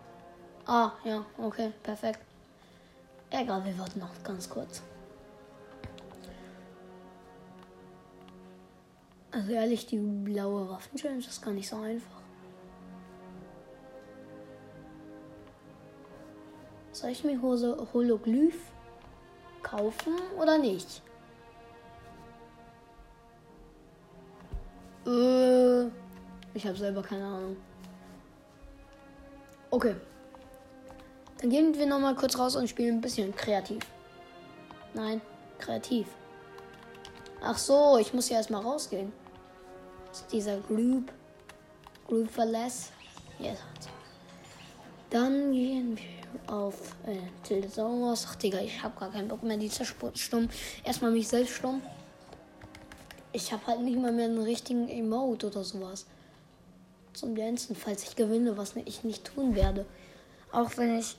Ah, 0.65 0.91
ja, 1.03 1.25
okay, 1.37 1.71
perfekt. 1.81 2.32
Egal, 3.35 3.65
wir 3.65 3.75
warten 3.79 3.99
noch 3.99 4.11
ganz 4.23 4.47
kurz. 4.47 4.83
Also 9.31 9.51
ehrlich, 9.51 9.87
die 9.87 9.97
blaue 9.97 10.69
Waffen-Challenge 10.69 11.25
ist 11.25 11.41
gar 11.41 11.51
nicht 11.51 11.67
so 11.67 11.77
einfach. 11.77 12.21
Soll 16.91 17.09
ich 17.09 17.23
mir 17.23 17.41
Hose 17.41 17.87
Hologlyph 17.91 18.71
kaufen 19.63 20.13
oder 20.39 20.59
nicht? 20.59 21.01
Äh, 25.07 25.85
ich 26.53 26.67
habe 26.67 26.77
selber 26.77 27.01
keine 27.01 27.25
Ahnung. 27.25 27.57
Okay. 29.71 29.95
Dann 31.43 31.49
gehen 31.49 31.77
wir 31.77 31.85
noch 31.85 31.99
mal 31.99 32.15
kurz 32.15 32.39
raus 32.39 32.55
und 32.55 32.69
spielen 32.69 32.99
ein 32.99 33.01
bisschen 33.01 33.35
kreativ. 33.35 33.83
Nein, 34.93 35.19
kreativ. 35.59 36.07
Ach 37.41 37.57
so, 37.57 37.97
ich 37.97 38.13
muss 38.13 38.29
ja 38.29 38.37
erstmal 38.37 38.61
rausgehen. 38.61 39.11
Dieser 40.31 40.59
Group. 40.61 41.11
Group 42.07 42.31
verlässt. 42.31 42.93
Yes. 43.39 43.57
Dann 45.09 45.51
gehen 45.51 45.97
wir 45.97 46.53
auf 46.53 46.95
äh, 47.05 47.17
Tilde 47.45 47.67
Sommers. 47.67 48.25
Ach 48.29 48.35
Digga, 48.35 48.61
ich 48.61 48.81
hab 48.81 48.97
gar 48.97 49.11
keinen 49.11 49.27
Bock 49.27 49.43
mehr, 49.43 49.57
die 49.57 49.69
stumm. 50.13 50.47
Erstmal 50.85 51.11
mich 51.11 51.27
selbst 51.27 51.55
stumm. 51.55 51.81
Ich 53.33 53.51
habe 53.51 53.67
halt 53.67 53.81
nicht 53.81 53.99
mal 53.99 54.13
mehr 54.13 54.27
einen 54.27 54.41
richtigen 54.41 54.87
Emote 54.87 55.47
oder 55.47 55.65
sowas. 55.65 56.05
Zum 57.11 57.35
Dancen, 57.35 57.75
falls 57.75 58.03
ich 58.03 58.15
gewinne, 58.15 58.55
was 58.55 58.77
ich 58.77 59.03
nicht 59.03 59.25
tun 59.25 59.55
werde. 59.55 59.85
Auch 60.49 60.77
wenn 60.77 60.99
ich 60.99 61.17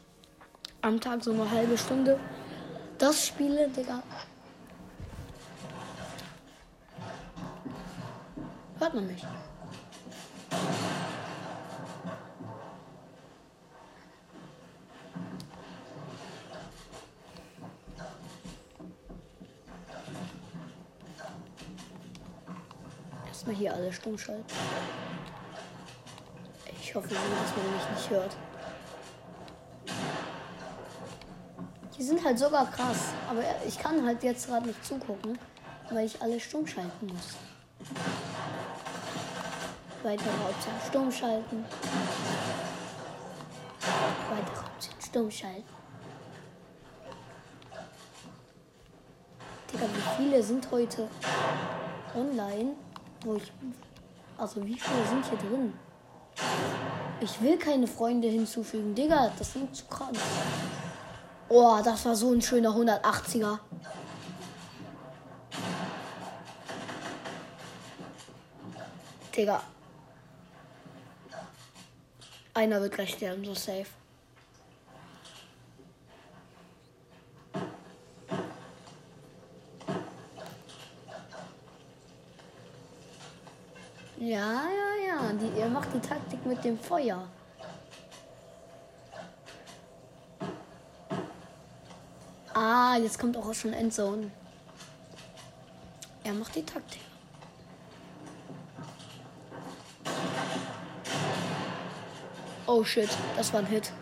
am 0.84 1.00
Tag 1.00 1.24
so 1.24 1.32
eine 1.32 1.50
halbe 1.50 1.78
Stunde 1.78 2.20
das 2.98 3.26
spiele, 3.26 3.68
Digga. 3.68 4.02
Hört 8.78 8.94
man 8.94 9.06
mich? 9.06 9.24
Erstmal 23.26 23.54
hier 23.56 23.72
alle 23.72 23.92
stumm 23.92 24.18
schalten. 24.18 24.44
Ich 26.80 26.94
hoffe, 26.94 27.08
dass 27.08 27.18
man 27.18 27.74
mich 27.74 27.90
nicht 27.96 28.10
hört. 28.10 28.36
Die 31.96 32.02
sind 32.02 32.24
halt 32.24 32.38
sogar 32.38 32.70
krass, 32.70 33.12
aber 33.30 33.42
ich 33.66 33.78
kann 33.78 34.04
halt 34.04 34.22
jetzt 34.22 34.48
gerade 34.48 34.66
nicht 34.66 34.84
zugucken, 34.84 35.38
weil 35.90 36.06
ich 36.06 36.20
alle 36.20 36.40
stumm 36.40 36.66
schalten 36.66 37.06
muss. 37.06 37.36
Weitere 40.02 40.28
Option 40.28 40.74
stumm 40.88 41.12
schalten. 41.12 41.64
Weitere 44.30 44.66
Option 44.66 44.94
stumm 45.00 45.30
schalten. 45.30 45.64
Digga, 49.72 49.86
wie 49.86 50.22
viele 50.22 50.42
sind 50.42 50.70
heute 50.70 51.08
online? 52.14 52.72
Wo 53.24 53.36
ich. 53.36 53.52
Also 54.36 54.64
wie 54.66 54.78
viele 54.78 55.06
sind 55.06 55.24
hier 55.26 55.38
drin? 55.38 55.72
Ich 57.20 57.40
will 57.40 57.56
keine 57.56 57.86
Freunde 57.86 58.28
hinzufügen. 58.28 58.94
Digga, 58.94 59.30
das 59.38 59.52
sind 59.52 59.74
zu 59.74 59.84
krass. 59.86 60.18
Oh, 61.56 61.80
das 61.84 62.04
war 62.04 62.16
so 62.16 62.32
ein 62.32 62.42
schöner 62.42 62.70
180er. 62.70 63.60
Digga. 69.36 69.62
Einer 72.54 72.80
wird 72.80 72.94
gleich 72.94 73.10
sterben, 73.12 73.44
so 73.44 73.54
safe. 73.54 73.86
Ja, 84.18 84.26
ja, 84.26 85.06
ja. 85.06 85.32
Die, 85.34 85.60
ihr 85.60 85.68
macht 85.68 85.94
die 85.94 86.00
Taktik 86.00 86.44
mit 86.44 86.64
dem 86.64 86.76
Feuer. 86.76 87.28
Jetzt 93.02 93.18
kommt 93.18 93.36
auch 93.36 93.52
schon 93.54 93.72
Endzone. 93.72 94.30
Er 96.22 96.32
macht 96.32 96.54
die 96.54 96.64
Taktik. 96.64 97.00
Oh 102.66 102.82
shit, 102.82 103.10
das 103.36 103.52
war 103.52 103.60
ein 103.60 103.66
Hit. 103.66 103.92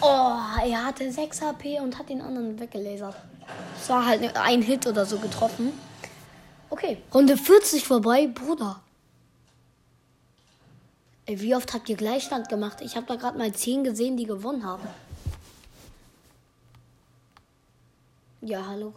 Oh, 0.00 0.36
er 0.62 0.84
hatte 0.84 1.10
6 1.10 1.40
HP 1.40 1.80
und 1.80 1.98
hat 1.98 2.10
den 2.10 2.20
anderen 2.20 2.60
weggelasert. 2.60 3.16
Es 3.80 3.88
war 3.88 4.04
halt 4.04 4.36
ein 4.36 4.60
Hit 4.60 4.86
oder 4.86 5.06
so 5.06 5.18
getroffen. 5.18 5.72
Okay, 6.68 6.98
Runde 7.14 7.38
40 7.38 7.84
vorbei, 7.84 8.26
Bruder. 8.26 8.80
Ey, 11.26 11.40
wie 11.40 11.54
oft 11.54 11.72
habt 11.72 11.88
ihr 11.88 11.96
Gleichstand 11.96 12.50
gemacht? 12.50 12.82
Ich 12.82 12.96
habe 12.96 13.06
da 13.06 13.16
gerade 13.16 13.38
mal 13.38 13.50
10 13.50 13.82
gesehen, 13.82 14.16
die 14.16 14.26
gewonnen 14.26 14.64
haben. 14.64 14.86
Ja, 18.42 18.66
hallo. 18.66 18.92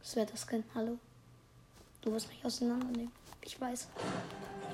Das 0.00 0.14
wäre 0.14 0.26
das 0.26 0.46
Skin. 0.46 0.62
Hallo. 0.76 0.96
Du 2.02 2.12
wirst 2.12 2.28
mich 2.28 2.44
auseinandernehmen. 2.44 3.10
Ich 3.42 3.60
weiß. 3.60 3.88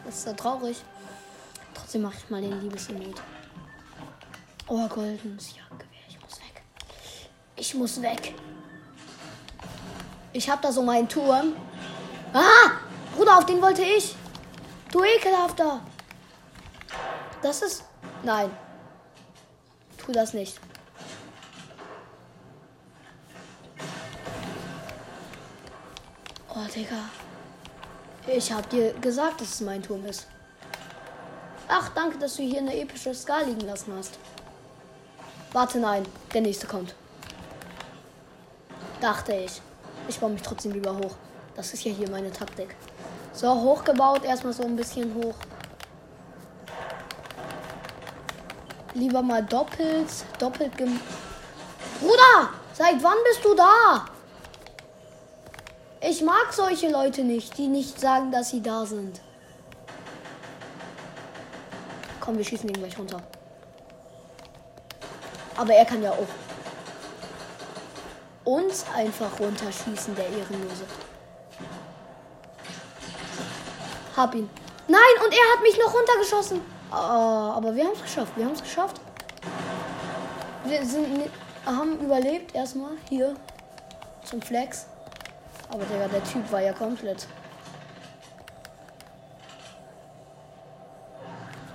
Das 0.04 0.18
ist 0.18 0.26
ja 0.26 0.34
traurig. 0.34 0.76
Trotzdem 1.72 2.02
mache 2.02 2.16
ich 2.18 2.28
mal 2.28 2.42
den 2.42 2.60
Liebesemot. 2.60 3.22
Oh, 4.68 4.86
goldenes 4.88 5.56
Jagdgewehr. 5.56 6.00
Ich 6.10 6.20
muss 6.20 6.38
weg. 6.40 6.62
Ich 7.56 7.74
muss 7.74 8.02
weg. 8.02 8.34
Ich 10.34 10.50
hab 10.50 10.60
da 10.60 10.70
so 10.70 10.82
meinen 10.82 11.08
Turm. 11.08 11.54
Ah! 12.34 12.72
Bruder, 13.16 13.38
auf 13.38 13.46
den 13.46 13.62
wollte 13.62 13.82
ich. 13.82 14.14
Du 14.90 15.02
ekelhafter. 15.02 15.80
Das 17.42 17.60
ist. 17.60 17.84
Nein. 18.22 18.50
Tu 19.98 20.12
das 20.12 20.32
nicht. 20.32 20.58
Oh, 26.48 26.66
Digga. 26.74 26.96
Ich 28.26 28.52
hab 28.52 28.70
dir 28.70 28.92
gesagt, 28.94 29.40
dass 29.40 29.54
es 29.54 29.60
mein 29.60 29.82
Turm 29.82 30.06
ist. 30.06 30.28
Ach, 31.66 31.88
danke, 31.94 32.18
dass 32.18 32.36
du 32.36 32.42
hier 32.42 32.58
eine 32.58 32.78
epische 32.78 33.14
Ska 33.14 33.40
liegen 33.40 33.62
lassen 33.62 33.92
hast. 33.96 34.18
Warte, 35.52 35.78
nein. 35.78 36.06
Der 36.32 36.42
nächste 36.42 36.66
kommt. 36.66 36.94
Dachte 39.00 39.34
ich. 39.34 39.60
Ich 40.08 40.20
baue 40.20 40.30
mich 40.30 40.42
trotzdem 40.42 40.72
lieber 40.72 40.96
hoch. 40.96 41.16
Das 41.56 41.74
ist 41.74 41.84
ja 41.84 41.92
hier 41.92 42.08
meine 42.10 42.30
Taktik. 42.30 42.76
So, 43.32 43.48
hochgebaut. 43.48 44.24
Erstmal 44.24 44.52
so 44.52 44.62
ein 44.62 44.76
bisschen 44.76 45.12
hoch. 45.14 45.34
Lieber 48.94 49.22
mal 49.22 49.42
doppelt. 49.42 50.08
Doppelt 50.38 50.76
gem 50.76 51.00
Bruder! 52.00 52.50
Seit 52.74 53.02
wann 53.02 53.16
bist 53.24 53.44
du 53.44 53.54
da? 53.54 54.06
Ich 56.00 56.22
mag 56.22 56.52
solche 56.52 56.90
Leute 56.90 57.22
nicht, 57.22 57.56
die 57.58 57.68
nicht 57.68 58.00
sagen, 58.00 58.32
dass 58.32 58.50
sie 58.50 58.62
da 58.62 58.84
sind. 58.84 59.20
Komm, 62.20 62.38
wir 62.38 62.44
schießen 62.44 62.68
ihn 62.68 62.74
gleich 62.74 62.98
runter. 62.98 63.22
Aber 65.56 65.74
er 65.74 65.84
kann 65.84 66.02
ja 66.02 66.10
auch 66.10 66.26
uns 68.44 68.84
einfach 68.94 69.38
runterschießen, 69.38 70.14
der 70.16 70.26
Ehrenlose. 70.26 70.84
Hab 74.16 74.34
ihn. 74.34 74.50
Nein, 74.88 75.00
und 75.24 75.32
er 75.32 75.52
hat 75.52 75.62
mich 75.62 75.78
noch 75.78 75.94
runtergeschossen. 75.94 76.71
Uh, 76.92 77.56
aber 77.56 77.74
wir 77.74 77.84
haben 77.84 77.94
es 77.94 78.02
geschafft. 78.02 78.32
Wir 78.36 78.44
haben 78.44 78.52
es 78.52 78.62
geschafft. 78.62 79.00
Wir 80.64 80.84
sind, 80.84 81.30
haben 81.64 81.98
überlebt 82.00 82.54
erstmal 82.54 82.92
hier 83.08 83.34
zum 84.24 84.42
Flex. 84.42 84.86
Aber 85.70 85.84
Digga, 85.84 86.06
der 86.08 86.22
Typ 86.24 86.52
war 86.52 86.60
ja 86.60 86.74
komplett 86.74 87.26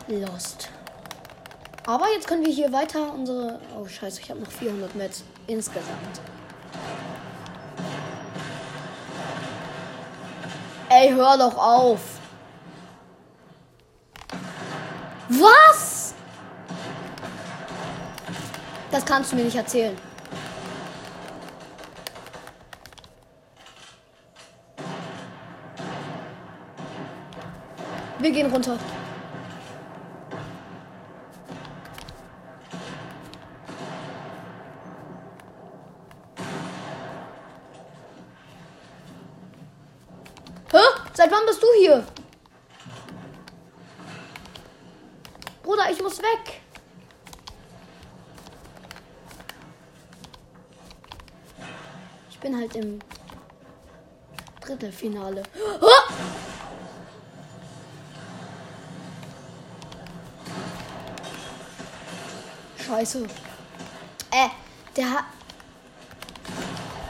lost. 0.07 0.69
Aber 1.87 2.05
jetzt 2.13 2.27
können 2.27 2.45
wir 2.45 2.53
hier 2.53 2.71
weiter 2.71 3.11
unsere. 3.11 3.59
Oh 3.75 3.87
Scheiße, 3.87 4.21
ich 4.21 4.29
habe 4.29 4.39
noch 4.39 4.51
400 4.51 4.93
Metz 4.93 5.23
insgesamt. 5.47 6.21
Ey, 10.89 11.09
hör 11.09 11.37
doch 11.37 11.57
auf. 11.57 12.16
Was? 15.39 16.13
Das 18.91 19.05
kannst 19.05 19.31
du 19.31 19.35
mir 19.35 19.43
nicht 19.43 19.55
erzählen. 19.55 19.95
Wir 28.19 28.31
gehen 28.31 28.51
runter. 28.51 28.77
Hä? 40.71 40.77
Seit 41.13 41.31
wann 41.31 41.45
bist 41.45 41.61
du 41.61 41.67
hier? 41.79 42.03
Bruder, 45.77 45.91
ich 45.91 46.01
muss 46.01 46.17
weg. 46.17 46.61
Ich 52.31 52.39
bin 52.39 52.57
halt 52.57 52.75
im 52.75 52.99
Drittelfinale. 54.61 55.43
Oh! 55.79 55.87
Scheiße. 62.83 63.23
Äh, 64.31 64.47
der 64.95 65.11
hat. 65.11 65.25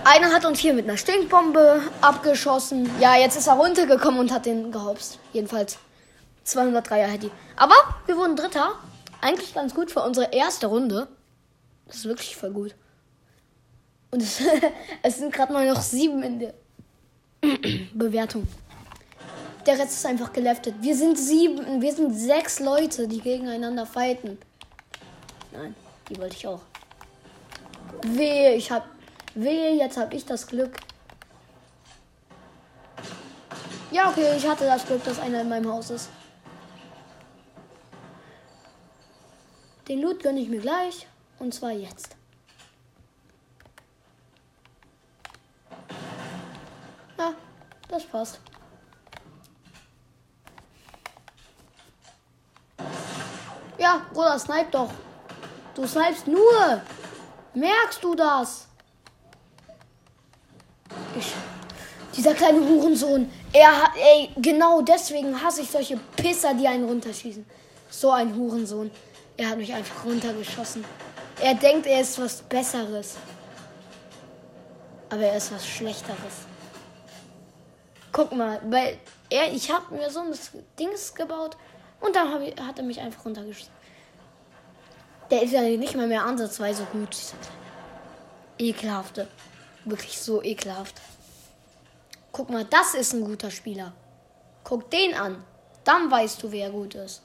Einer 0.04 0.34
hat 0.34 0.46
uns 0.46 0.60
hier 0.60 0.74
mit 0.74 0.86
einer 0.86 0.98
Stinkbombe 0.98 1.84
abgeschossen. 2.02 2.90
Ja, 3.00 3.16
jetzt 3.16 3.38
ist 3.38 3.48
er 3.48 3.54
runtergekommen 3.54 4.20
und 4.20 4.32
hat 4.32 4.46
den 4.46 4.72
gehopst. 4.72 5.20
Jedenfalls 5.32 5.78
203er 6.48 7.08
Handy. 7.08 7.32
Aber 7.56 7.76
wir 8.06 8.18
wurden 8.18 8.36
Dritter. 8.36 8.74
Eigentlich 9.22 9.54
ganz 9.54 9.74
gut 9.74 9.92
für 9.92 10.02
unsere 10.02 10.32
erste 10.32 10.68
Runde. 10.68 11.08
Das 11.88 11.98
ist 11.98 12.06
wirklich 12.06 12.36
voll 12.36 12.52
gut. 12.52 12.76
Und 14.12 14.22
es, 14.22 14.42
es 15.04 15.18
sind 15.18 15.34
gerade 15.34 15.54
mal 15.54 15.68
noch 15.68 15.82
sieben 15.82 16.24
in 16.24 16.40
der 16.40 16.54
Bewertung. 17.94 18.48
Der 19.66 19.78
Rest 19.78 19.92
ist 19.92 20.06
einfach 20.06 20.32
geleftet. 20.32 20.76
Wir 20.80 20.96
sind 20.96 21.18
sieben, 21.18 21.82
wir 21.82 21.94
sind 21.94 22.14
sechs 22.14 22.60
Leute, 22.60 23.08
die 23.08 23.20
gegeneinander 23.20 23.86
fighten. 23.86 24.38
Nein, 25.52 25.76
die 26.10 26.18
wollte 26.18 26.36
ich 26.38 26.48
auch. 26.48 26.62
Wehe, 28.04 28.56
ich 28.56 28.72
hab. 28.72 28.86
Wehe, 29.36 29.76
jetzt 29.76 29.98
hab 29.98 30.14
ich 30.14 30.26
das 30.26 30.48
Glück. 30.48 30.78
Ja, 33.92 34.10
okay, 34.10 34.36
ich 34.36 34.48
hatte 34.48 34.66
das 34.66 34.86
Glück, 34.86 35.04
dass 35.04 35.20
einer 35.20 35.42
in 35.42 35.50
meinem 35.50 35.72
Haus 35.72 35.90
ist. 35.90 36.10
Den 39.88 40.02
Loot 40.02 40.22
gönne 40.22 40.40
ich 40.42 40.50
mir 40.50 40.60
gleich. 40.60 41.08
Und 41.40 41.54
zwar 41.54 41.72
jetzt. 41.72 42.16
Ja, 47.18 47.34
das 47.88 48.04
passt. 48.06 48.40
Ja, 53.78 54.02
Bruder, 54.12 54.40
snipe 54.40 54.72
doch. 54.72 54.90
Du 55.76 55.86
snipest 55.86 56.28
nur. 56.28 56.82
Merkst 57.54 58.04
du 58.04 58.16
das? 58.16 58.68
Ich, 61.16 61.34
dieser 62.16 62.34
kleine 62.34 62.60
Hurensohn. 62.60 63.32
Er 63.54 63.84
hat, 63.84 63.92
ey, 63.96 64.32
genau 64.38 64.82
deswegen 64.82 65.42
hasse 65.42 65.62
ich 65.62 65.70
solche 65.70 65.98
Pisser, 66.16 66.54
die 66.56 66.68
einen 66.68 66.86
runterschießen. 66.86 67.46
So 67.90 68.12
ein 68.12 68.36
Hurensohn. 68.36 68.92
Er 69.38 69.50
hat 69.50 69.58
mich 69.58 69.74
einfach 69.74 70.04
runtergeschossen. 70.04 70.84
Er 71.40 71.54
denkt, 71.54 71.86
er 71.86 72.02
ist 72.02 72.20
was 72.20 72.42
Besseres. 72.42 73.16
Aber 75.10 75.22
er 75.22 75.38
ist 75.38 75.54
was 75.54 75.66
Schlechteres. 75.66 76.46
Guck 78.12 78.32
mal, 78.32 78.60
weil 78.68 78.98
er, 79.30 79.54
ich 79.54 79.72
habe 79.72 79.96
mir 79.96 80.10
so 80.10 80.22
ein 80.22 80.34
Dings 80.80 81.14
gebaut 81.14 81.56
und 82.02 82.16
dann 82.16 82.42
ich, 82.42 82.60
hat 82.60 82.80
er 82.80 82.84
mich 82.84 83.00
einfach 83.00 83.24
runtergeschossen. 83.24 83.72
Der 85.30 85.44
ist 85.44 85.52
ja 85.52 85.62
nicht 85.62 85.96
mal 85.96 86.08
mehr 86.08 86.24
ansatzweise 86.24 86.88
gut. 86.92 87.16
Ekelhafte. 88.58 89.28
Wirklich 89.86 90.18
so 90.20 90.42
ekelhaft. 90.42 90.96
Guck 92.32 92.50
mal, 92.50 92.66
das 92.66 92.96
ist 92.96 93.14
ein 93.14 93.24
guter 93.24 93.52
Spieler. 93.52 93.94
Guck 94.64 94.90
den 94.90 95.14
an. 95.14 95.44
Dann 95.84 96.10
weißt 96.10 96.42
du, 96.42 96.52
wer 96.52 96.70
gut 96.70 96.96
ist. 96.96 97.22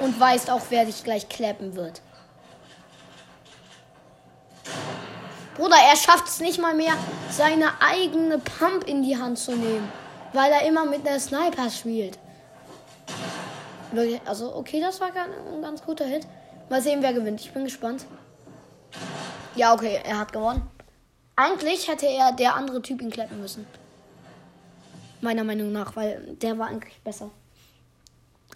Und 0.00 0.18
weißt 0.18 0.50
auch, 0.50 0.62
wer 0.70 0.84
dich 0.84 1.02
gleich 1.04 1.28
klappen 1.28 1.74
wird. 1.74 2.02
Bruder, 5.56 5.76
er 5.76 5.96
schafft 5.96 6.28
es 6.28 6.40
nicht 6.40 6.60
mal 6.60 6.74
mehr, 6.74 6.92
seine 7.30 7.80
eigene 7.80 8.38
Pump 8.38 8.84
in 8.84 9.02
die 9.02 9.16
Hand 9.16 9.38
zu 9.38 9.52
nehmen. 9.52 9.90
Weil 10.32 10.52
er 10.52 10.66
immer 10.66 10.84
mit 10.84 11.06
einer 11.06 11.18
Sniper 11.18 11.70
spielt. 11.70 12.18
Also, 14.26 14.54
okay, 14.54 14.80
das 14.80 15.00
war 15.00 15.08
ein 15.08 15.62
ganz 15.62 15.82
guter 15.82 16.04
Hit. 16.04 16.26
Mal 16.68 16.82
sehen, 16.82 17.00
wer 17.00 17.14
gewinnt. 17.14 17.40
Ich 17.40 17.52
bin 17.52 17.64
gespannt. 17.64 18.04
Ja, 19.54 19.72
okay, 19.72 20.00
er 20.04 20.18
hat 20.18 20.32
gewonnen. 20.32 20.68
Eigentlich 21.36 21.88
hätte 21.88 22.06
er 22.06 22.32
der 22.32 22.54
andere 22.54 22.82
Typ 22.82 23.00
ihn 23.00 23.10
klappen 23.10 23.40
müssen. 23.40 23.66
Meiner 25.22 25.44
Meinung 25.44 25.72
nach, 25.72 25.96
weil 25.96 26.36
der 26.42 26.58
war 26.58 26.66
eigentlich 26.66 27.00
besser. 27.02 27.30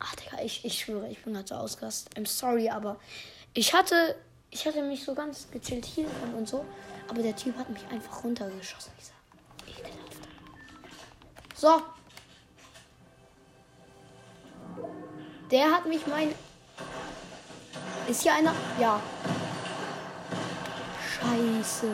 Ach, 0.01 0.15
Digga, 0.17 0.43
ich, 0.43 0.65
ich 0.65 0.81
schwöre, 0.81 1.09
ich 1.09 1.23
bin 1.23 1.37
halt 1.37 1.49
so 1.49 1.55
ausgerastet. 1.55 2.17
I'm 2.17 2.27
sorry, 2.27 2.69
aber 2.69 2.99
ich 3.55 3.73
hatte, 3.73 4.17
ich 4.51 4.67
hatte 4.67 4.83
mich 4.83 5.05
so 5.05 5.15
ganz 5.15 5.47
gechillt 5.51 5.85
hier 5.85 6.07
und 6.37 6.49
so. 6.49 6.65
Aber 7.09 7.23
der 7.23 7.37
Typ 7.37 7.57
hat 7.57 7.71
mich 7.71 7.87
einfach 7.91 8.25
runtergeschossen. 8.25 8.93
Ich 8.99 9.07
sag, 9.07 9.79
ekelhaft. 9.79 10.17
So. 11.55 11.83
Der 15.51 15.71
hat 15.71 15.87
mich 15.87 16.07
mein 16.07 16.35
ist 18.11 18.23
hier 18.23 18.35
einer? 18.35 18.53
Ja. 18.81 19.01
Scheiße. 21.15 21.87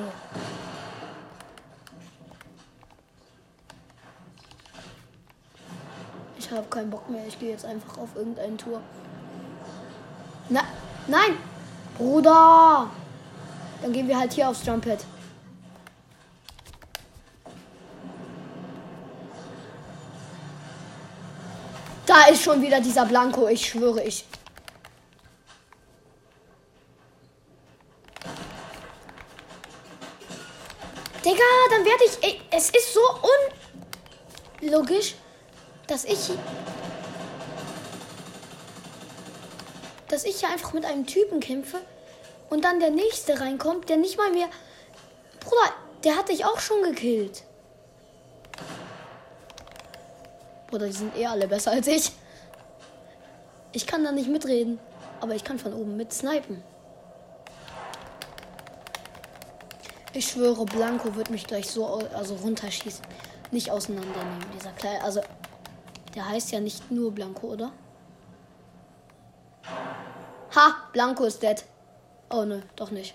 Ich 6.49 6.53
habe 6.53 6.69
keinen 6.69 6.91
Bock 6.91 7.11
mehr. 7.11 7.27
Ich 7.27 7.39
gehe 7.41 7.51
jetzt 7.51 7.65
einfach 7.65 7.99
auf 7.99 8.11
irgendeine 8.15 8.57
Tour. 8.57 8.81
Na, 10.49 10.63
nein! 11.09 11.37
Bruder! 11.99 12.89
Dann 13.83 13.93
gehen 13.93 14.07
wir 14.07 14.17
halt 14.17 14.33
hier 14.33 14.49
aufs 14.49 14.65
Jumppad. 14.65 15.05
Da 22.07 22.17
Da 22.27 22.33
ist 22.33 22.43
schon 22.43 22.63
wieder 22.63 22.81
dieser 22.81 23.05
Blanco, 23.05 23.49
ich 23.49 23.67
schwöre, 23.67 24.03
ich. 24.05 24.25
Digga, 31.25 31.43
dann 31.71 31.85
werde 31.85 32.05
ich. 32.05 32.23
Ey, 32.23 32.41
es 32.51 32.71
ist 32.71 32.95
so 32.95 33.01
unlogisch, 34.63 35.17
dass 35.87 36.05
ich. 36.05 36.31
Dass 40.09 40.25
ich 40.25 40.41
hier 40.41 40.51
einfach 40.51 40.73
mit 40.73 40.85
einem 40.85 41.07
Typen 41.07 41.41
kämpfe 41.41 41.81
und 42.49 42.65
dann 42.65 42.81
der 42.81 42.91
nächste 42.91 43.41
reinkommt, 43.41 43.89
der 43.89 43.97
nicht 43.97 44.17
mal 44.17 44.31
mehr. 44.31 44.49
Bruder, 45.41 45.73
der 46.05 46.17
hat 46.17 46.29
dich 46.29 46.45
auch 46.45 46.61
schon 46.61 46.83
gekillt. 46.83 47.43
Bruder, 50.69 50.87
die 50.87 50.93
sind 50.93 51.17
eh 51.17 51.27
alle 51.27 51.49
besser 51.49 51.73
als 51.73 51.87
ich. 51.87 52.13
Ich 53.73 53.87
kann 53.87 54.05
da 54.05 54.13
nicht 54.13 54.29
mitreden, 54.29 54.79
aber 55.21 55.35
ich 55.35 55.45
kann 55.45 55.59
von 55.59 55.73
oben 55.73 55.97
mit 55.97 56.13
snipen. 56.13 56.63
Ich 60.13 60.29
schwöre, 60.29 60.65
Blanco 60.65 61.15
wird 61.15 61.29
mich 61.31 61.47
gleich 61.47 61.71
so 61.71 61.85
also 62.15 62.37
runterschießen. 62.37 63.05
Nicht 63.51 63.71
auseinandernehmen, 63.71 64.47
dieser 64.55 64.71
kleine. 64.71 65.03
Also, 65.05 65.21
der 66.17 66.27
heißt 66.27 66.51
ja 66.51 66.61
nicht 66.61 66.91
nur 66.91 67.13
Blanco, 67.13 67.49
oder? 67.49 67.73
Ha, 70.55 70.89
Blanco 70.93 71.25
ist 71.25 71.43
dead. 71.43 71.63
Oh 72.31 72.45
ne, 72.45 72.63
doch 72.75 72.91
nicht. 72.91 73.15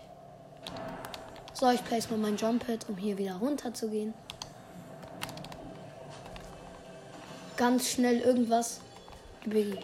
So, 1.54 1.70
ich 1.72 1.84
place 1.84 2.10
mal 2.12 2.20
mein 2.20 2.38
Jump 2.38 2.66
Pad, 2.66 2.86
um 2.88 2.98
hier 2.98 3.18
wieder 3.18 3.36
runter 3.36 3.74
zu 3.74 3.90
gehen. 3.90 4.14
Ganz 7.58 7.90
schnell 7.90 8.20
irgendwas. 8.20 8.82
Biggie. 9.46 9.80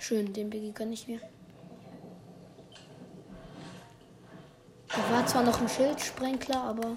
Schön, 0.00 0.32
den 0.34 0.50
Biggie 0.50 0.72
gönn 0.72 0.92
ich 0.92 1.08
mir. 1.08 1.20
Da 4.88 5.10
war 5.10 5.26
zwar 5.26 5.42
noch 5.42 5.60
ein 5.60 5.68
Schildsprenkler, 5.68 6.62
aber 6.62 6.96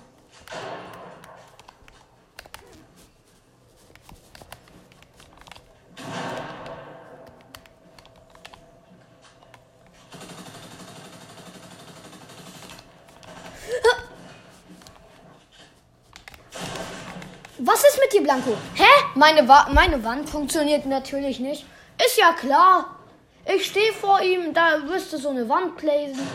Blanco. 18.30 18.56
Hä? 18.76 18.84
Meine, 19.16 19.48
Wa 19.48 19.70
meine 19.72 20.04
Wand 20.04 20.30
funktioniert 20.30 20.86
natürlich 20.86 21.40
nicht. 21.40 21.66
Ist 22.06 22.16
ja 22.16 22.32
klar. 22.34 22.96
Ich 23.44 23.66
stehe 23.66 23.92
vor 23.92 24.22
ihm, 24.22 24.54
da 24.54 24.78
müsste 24.78 25.18
so 25.18 25.30
eine 25.30 25.50
Wand 25.50 25.78
blazen. 25.78 26.28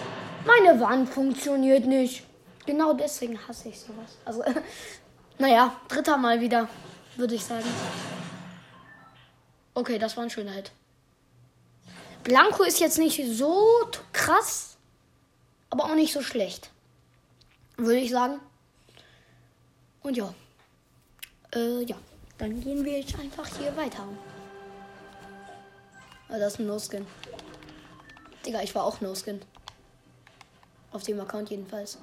Meine 0.44 0.80
Wand 0.80 1.08
funktioniert 1.08 1.86
nicht. 1.86 2.24
Genau 2.66 2.94
deswegen 2.94 3.38
hasse 3.46 3.68
ich 3.68 3.78
sowas. 3.78 4.18
Also, 4.24 4.42
naja, 5.38 5.76
dritter 5.86 6.16
Mal 6.16 6.40
wieder, 6.40 6.68
würde 7.14 7.36
ich 7.36 7.44
sagen. 7.44 7.68
Okay, 9.74 9.96
das 9.96 10.16
war 10.16 10.24
ein 10.24 10.30
schöner 10.30 10.50
Hit. 10.50 10.72
Blanco 12.24 12.64
ist 12.64 12.80
jetzt 12.80 12.98
nicht 12.98 13.22
so 13.38 13.88
krass, 14.12 14.76
aber 15.70 15.84
auch 15.84 15.94
nicht 15.94 16.12
so 16.12 16.22
schlecht. 16.22 16.70
Würde 17.76 18.00
ich 18.00 18.10
sagen. 18.10 18.40
Und 20.02 20.16
ja. 20.16 20.34
Äh, 21.54 21.84
ja. 21.84 21.96
Dann 22.38 22.60
gehen 22.60 22.84
wir 22.84 22.98
jetzt 22.98 23.18
einfach 23.18 23.46
hier 23.46 23.76
weiter. 23.76 24.04
Ah, 26.28 26.38
das 26.38 26.54
ist 26.54 26.58
ein 26.60 26.66
No-Skin. 26.66 27.06
Digga, 28.44 28.60
ich 28.62 28.74
war 28.74 28.84
auch 28.84 29.00
No-Skin. 29.00 29.40
Auf 30.90 31.02
dem 31.04 31.20
Account 31.20 31.50
jedenfalls. 31.50 31.98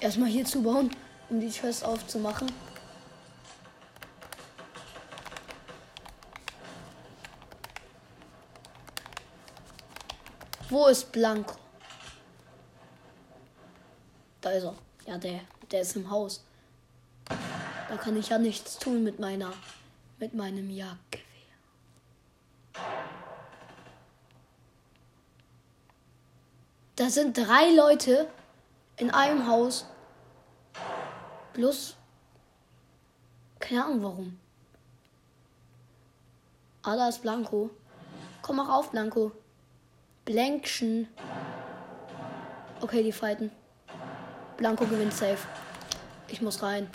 Erstmal 0.00 0.28
hier 0.28 0.44
zubauen, 0.44 0.90
um 1.30 1.40
die 1.40 1.50
Chest 1.50 1.84
aufzumachen. 1.84 2.50
Wo 10.68 10.86
ist 10.86 11.10
Blanco? 11.10 11.54
Da 14.40 14.50
ist 14.50 14.64
er. 14.64 14.74
Ja, 15.06 15.18
der, 15.18 15.40
der 15.70 15.82
ist 15.82 15.96
im 15.96 16.10
Haus. 16.10 16.42
Da 17.88 17.96
kann 17.96 18.16
ich 18.16 18.30
ja 18.30 18.38
nichts 18.38 18.78
tun 18.78 19.04
mit 19.04 19.18
meiner, 19.18 19.52
mit 20.18 20.34
meinem 20.34 20.70
Jagdgewehr. 20.70 21.24
Da 26.96 27.10
sind 27.10 27.36
drei 27.36 27.74
Leute 27.74 28.28
in 28.96 29.10
einem 29.10 29.46
Haus. 29.46 29.86
Bloß. 31.52 31.96
Keine 33.58 33.84
Ahnung 33.84 34.02
warum. 34.02 34.38
Ah, 36.82 37.08
ist 37.08 37.22
Blanco. 37.22 37.70
Komm 38.42 38.56
mach 38.56 38.68
auf, 38.68 38.90
Blanco. 38.90 39.32
Blankschen. 40.24 41.08
Okay, 42.80 43.02
die 43.02 43.12
fighten. 43.12 43.50
Blanco 44.56 44.86
gewinnt 44.86 45.12
safe. 45.12 45.38
Ich 46.28 46.40
muss 46.40 46.62
rein. 46.62 46.88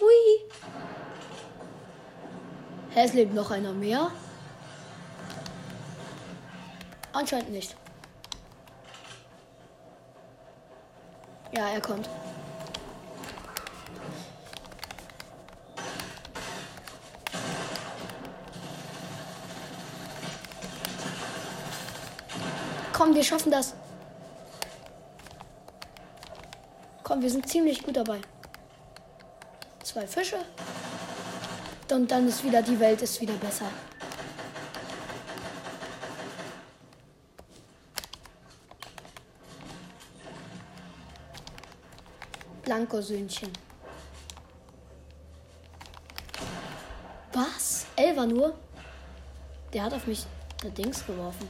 Hui. 0.00 0.50
Hä, 2.90 3.04
es 3.04 3.12
lebt 3.12 3.34
noch 3.34 3.50
einer 3.50 3.72
mehr? 3.72 4.10
Anscheinend 7.12 7.50
nicht. 7.50 7.76
Ja, 11.52 11.68
er 11.70 11.80
kommt. 11.80 12.08
Komm, 22.98 23.14
wir 23.14 23.22
schaffen 23.22 23.52
das. 23.52 23.74
Komm, 27.04 27.22
wir 27.22 27.30
sind 27.30 27.48
ziemlich 27.48 27.80
gut 27.80 27.96
dabei. 27.96 28.20
Zwei 29.84 30.04
Fische. 30.04 30.38
Und 31.92 32.10
dann 32.10 32.26
ist 32.26 32.42
wieder 32.42 32.60
die 32.60 32.80
Welt 32.80 33.00
ist 33.00 33.20
wieder 33.20 33.34
besser. 33.34 33.66
Blanko-Söhnchen. 42.64 43.52
Was? 47.32 47.86
Elva 47.94 48.26
nur? 48.26 48.58
Der 49.72 49.84
hat 49.84 49.94
auf 49.94 50.04
mich 50.08 50.26
eine 50.62 50.72
Dings 50.72 51.06
geworfen. 51.06 51.48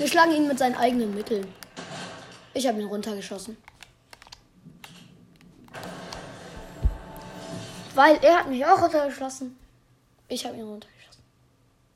Wir 0.00 0.08
schlagen 0.08 0.32
ihn 0.32 0.48
mit 0.48 0.58
seinen 0.58 0.76
eigenen 0.76 1.14
Mitteln. 1.14 1.46
Ich 2.54 2.66
habe 2.66 2.80
ihn 2.80 2.86
runtergeschossen. 2.86 3.58
Weil 7.94 8.16
er 8.24 8.38
hat 8.38 8.48
mich 8.48 8.64
auch 8.64 8.80
runtergeschossen. 8.80 9.58
Ich 10.28 10.46
habe 10.46 10.56
ihn 10.56 10.64
runtergeschossen. 10.64 11.22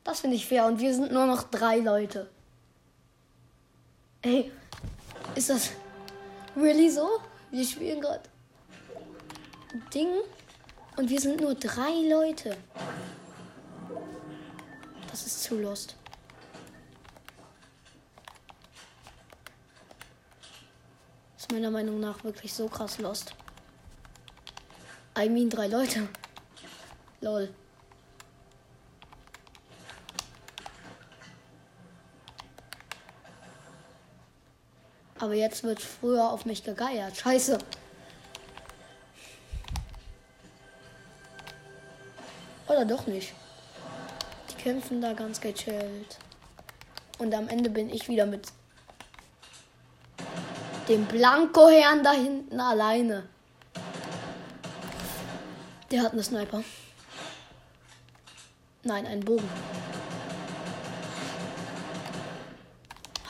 Das 0.05 0.21
finde 0.21 0.37
ich 0.37 0.47
fair. 0.47 0.67
Und 0.67 0.81
wir 0.81 0.93
sind 0.93 1.13
nur 1.13 1.25
noch 1.25 1.45
drei 1.45 1.79
Leute. 1.79 2.29
Ey, 4.21 4.53
ist 5.35 5.49
das 5.49 5.71
really 6.55 6.91
so? 6.91 7.09
Wir 7.51 7.65
spielen 7.65 8.03
gerade 8.03 8.29
Ding 9.95 10.11
und 10.99 11.09
wir 11.09 11.21
sind 11.23 11.41
nur 11.41 11.55
drei 11.55 12.07
Leute. 12.07 12.55
Das 15.11 15.25
ist 15.25 15.43
zu 15.43 15.59
lost. 15.59 15.97
Ist 21.45 21.53
meiner 21.53 21.71
Meinung 21.71 22.01
nach 22.01 22.25
wirklich 22.25 22.55
so 22.55 22.69
krass 22.69 22.97
lost. 22.97 23.35
I 25.15 25.29
mean 25.29 25.51
drei 25.51 25.67
Leute. 25.67 26.09
Lol. 27.21 27.53
Aber 35.19 35.35
jetzt 35.35 35.65
wird 35.65 35.83
früher 35.83 36.31
auf 36.31 36.47
mich 36.47 36.65
gegeiert. 36.65 37.15
Scheiße. 37.15 37.59
Oder 42.69 42.87
doch 42.87 43.07
nicht. 43.07 43.35
Die 44.49 44.63
kämpfen 44.63 45.03
da 45.03 45.13
ganz 45.13 45.43
gechillt. 45.43 46.17
Und 47.19 47.35
am 47.35 47.49
Ende 47.49 47.69
bin 47.69 47.91
ich 47.91 48.09
wieder 48.09 48.25
mit 48.25 48.51
dem 50.89 51.07
Blanko-Herrn 51.07 52.03
da 52.03 52.13
hinten 52.13 52.61
alleine. 52.61 53.29
Der 55.91 56.03
hat 56.03 56.13
eine 56.13 56.23
Sniper. 56.23 56.63
Nein, 58.83 59.07
einen 59.07 59.25
Bogen. 59.25 59.49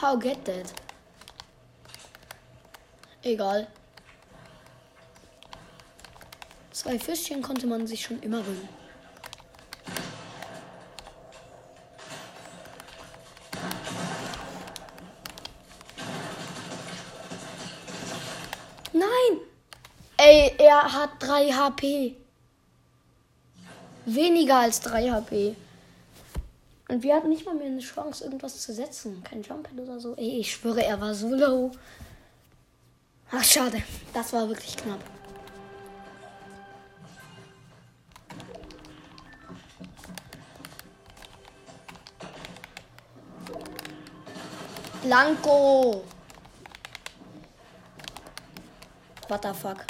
How 0.01 0.19
get 0.19 0.43
that? 0.45 0.73
Egal. 3.23 3.67
Zwei 6.71 6.99
Fischchen 6.99 7.41
konnte 7.41 7.67
man 7.67 7.87
sich 7.87 8.03
schon 8.03 8.21
immer 8.21 8.45
wünschen. 8.45 8.84
Hat 20.93 21.11
3 21.19 21.51
HP. 21.51 22.15
Weniger 24.05 24.57
als 24.57 24.79
3 24.81 25.09
HP. 25.09 25.55
Und 26.87 27.01
wir 27.01 27.15
hatten 27.15 27.29
nicht 27.29 27.45
mal 27.45 27.55
mehr 27.55 27.67
eine 27.67 27.79
Chance, 27.79 28.23
irgendwas 28.23 28.61
zu 28.61 28.73
setzen. 28.73 29.23
Kein 29.23 29.41
Jumppad 29.41 29.73
oder 29.79 29.99
so. 29.99 30.15
Ey, 30.15 30.39
ich 30.39 30.53
schwöre, 30.53 30.83
er 30.83 31.01
war 31.01 31.15
so 31.15 31.33
low. 31.33 31.71
Ach, 33.31 33.43
schade. 33.43 33.81
Das 34.13 34.31
war 34.33 34.47
wirklich 34.47 34.77
knapp. 34.77 34.99
Blanco. 45.01 46.03
What 49.27 49.43
the 49.43 49.53
fuck? 49.53 49.85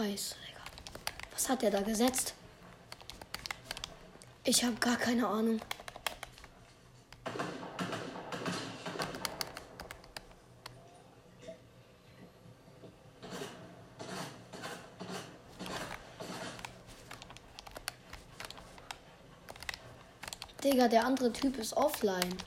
Scheiße. 0.00 0.34
Was 1.32 1.48
hat 1.50 1.60
der 1.60 1.70
da 1.70 1.82
gesetzt? 1.82 2.32
Ich 4.44 4.64
habe 4.64 4.76
gar 4.76 4.96
keine 4.96 5.26
Ahnung. 5.26 5.60
Digga, 20.64 20.88
der 20.88 21.04
andere 21.04 21.30
Typ 21.30 21.58
ist 21.58 21.76
offline. 21.76 22.38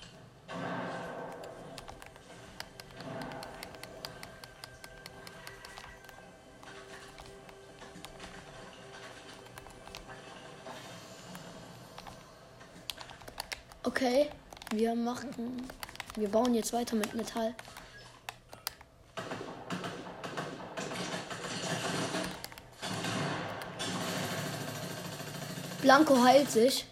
Okay, 13.96 14.28
wir 14.72 14.96
machen. 14.96 15.68
Wir 16.16 16.28
bauen 16.28 16.56
jetzt 16.56 16.74
weiter 16.74 16.96
mit 16.96 17.14
Metall. 17.14 17.54
Blanco 25.84 26.24
heilt 26.24 26.50
sich. 26.50 26.88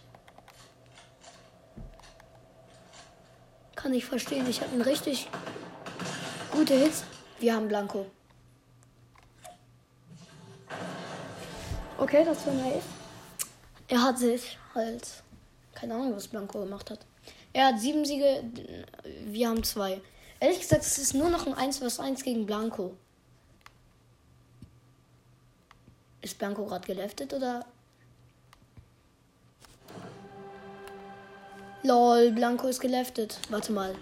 Kann 3.76 3.96
ich 3.96 4.06
verstehen. 4.06 4.48
Ich 4.48 4.62
habe 4.62 4.72
einen 4.72 4.84
richtig 4.84 5.28
gute 6.52 6.76
Hits. 6.76 7.04
Wir 7.40 7.56
haben 7.56 7.68
Blanco. 7.68 8.06
Okay, 11.98 12.24
das 12.24 12.46
war 12.46 12.54
nice. 12.54 12.84
Er 13.88 14.04
hat 14.04 14.20
sich 14.20 14.60
halt. 14.76 15.24
Keine 15.82 15.96
Ahnung, 15.96 16.16
was 16.16 16.28
Blanco 16.28 16.60
gemacht 16.60 16.92
hat. 16.92 17.00
Er 17.54 17.66
hat 17.66 17.80
sieben 17.80 18.06
Siege. 18.06 18.44
Wir 19.26 19.50
haben 19.50 19.64
zwei. 19.64 20.00
Ehrlich 20.40 20.60
gesagt, 20.60 20.84
es 20.84 21.00
ist 21.00 21.16
nur 21.16 21.32
noch 21.32 21.48
ein 21.48 21.56
1 21.56 21.80
vs 21.80 22.00
1 22.00 22.24
gegen 22.24 22.46
Blanco. 22.46 22.96
Ist 26.22 26.38
Blanco 26.38 26.68
gerade 26.68 26.86
geleftet 26.86 27.34
oder 27.34 27.66
Lol, 31.82 32.32
Blanco 32.32 32.68
ist 32.68 32.80
geleftet. 32.80 33.40
Warte 33.50 33.72
mal. 33.72 33.96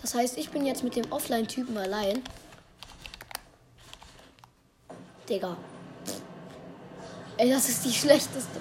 Das 0.00 0.14
heißt, 0.14 0.38
ich 0.38 0.50
bin 0.50 0.64
jetzt 0.64 0.84
mit 0.84 0.94
dem 0.94 1.10
Offline-Typen 1.10 1.76
allein. 1.76 2.22
Digga. 5.28 5.56
Ey, 7.40 7.48
das 7.48 7.70
ist 7.70 7.82
die 7.86 7.90
schlechteste. 7.90 8.60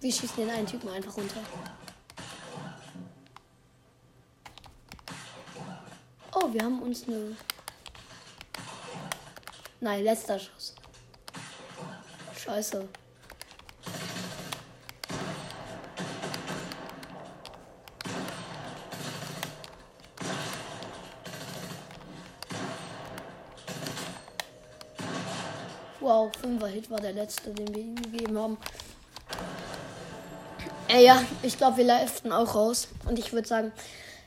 Wir 0.00 0.12
schießen 0.12 0.36
den 0.36 0.50
einen 0.50 0.66
Typen 0.66 0.88
einfach 0.88 1.16
runter. 1.16 1.38
Oh, 6.34 6.52
wir 6.52 6.60
haben 6.60 6.82
uns 6.82 7.06
eine. 7.06 7.36
Nein, 9.80 10.02
letzter 10.02 10.40
Schuss. 10.40 10.74
Scheiße. 12.36 12.88
5er 26.44 26.66
Hit 26.66 26.90
war 26.90 27.00
der 27.00 27.12
letzte, 27.12 27.50
den 27.50 27.74
wir 27.74 27.82
ihm 27.82 27.96
gegeben 27.96 28.38
haben. 28.38 28.56
Äh, 30.88 31.04
ja, 31.04 31.22
ich 31.42 31.56
glaube, 31.56 31.78
wir 31.78 31.84
liften 31.84 32.32
auch 32.32 32.54
raus. 32.54 32.88
Und 33.08 33.18
ich 33.18 33.32
würde 33.32 33.48
sagen, 33.48 33.72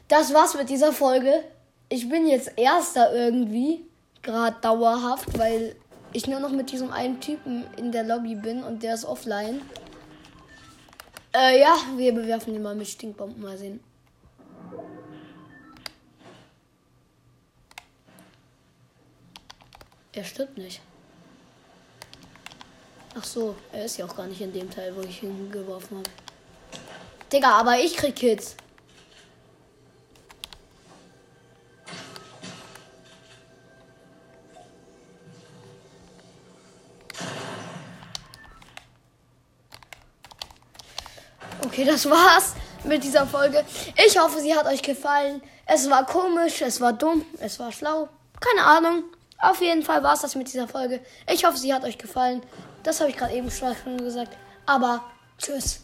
das 0.08 0.34
war's 0.34 0.56
mit 0.56 0.70
dieser 0.70 0.92
Folge 0.92 1.44
ich 1.90 2.08
bin 2.08 2.28
jetzt 2.28 2.52
Erster 2.56 3.14
irgendwie, 3.14 3.84
gerade 4.22 4.56
dauerhaft, 4.62 5.38
weil 5.38 5.76
ich 6.14 6.28
nur 6.28 6.40
noch 6.40 6.52
mit 6.52 6.72
diesem 6.72 6.92
einen 6.92 7.20
Typen 7.20 7.66
in 7.78 7.92
der 7.92 8.04
Lobby 8.04 8.36
bin 8.36 8.64
und 8.64 8.84
der 8.84 8.94
ist 8.94 9.06
offline. 9.06 9.62
Äh, 11.36 11.60
ja, 11.60 11.76
wir 11.98 12.14
bewerfen 12.14 12.56
ihn 12.56 12.62
mal 12.62 12.76
mit 12.76 12.88
Stinkbomben. 12.88 13.42
Mal 13.42 13.58
sehen. 13.58 13.80
Er 20.14 20.24
stirbt 20.24 20.58
nicht. 20.58 20.82
Ach 23.20 23.26
so, 23.26 23.54
er 23.74 23.84
ist 23.84 23.98
ja 23.98 24.06
auch 24.06 24.16
gar 24.16 24.28
nicht 24.28 24.40
in 24.40 24.54
dem 24.54 24.72
Teil, 24.72 24.96
wo 24.96 25.02
ich 25.02 25.22
ihn 25.22 25.52
geworfen 25.52 25.98
habe. 25.98 26.10
Digga, 27.34 27.52
aber 27.52 27.78
ich 27.78 27.98
krieg 27.98 28.16
Kids. 28.16 28.56
Okay, 41.66 41.84
das 41.84 42.10
war's 42.10 42.54
mit 42.86 43.04
dieser 43.04 43.28
Folge. 43.28 43.66
Ich 44.08 44.18
hoffe, 44.18 44.40
sie 44.40 44.56
hat 44.56 44.66
euch 44.66 44.82
gefallen. 44.82 45.42
Es 45.66 45.90
war 45.90 46.06
komisch, 46.06 46.62
es 46.62 46.80
war 46.80 46.94
dumm, 46.94 47.26
es 47.40 47.60
war 47.60 47.74
schlau. 47.74 48.08
Keine 48.40 48.64
Ahnung. 48.66 49.04
Auf 49.42 49.62
jeden 49.62 49.84
Fall 49.84 50.04
war's 50.04 50.22
das 50.22 50.36
mit 50.36 50.48
dieser 50.52 50.68
Folge. 50.68 51.00
Ich 51.32 51.46
hoffe, 51.46 51.58
sie 51.58 51.74
hat 51.74 51.84
euch 51.84 51.98
gefallen. 51.98 52.42
Das 52.84 53.00
habe 53.00 53.10
ich 53.10 53.18
gerade 53.18 53.34
eben 53.34 53.50
schon 53.50 53.98
gesagt. 53.98 54.36
Aber 54.66 55.04
tschüss. 55.38 55.82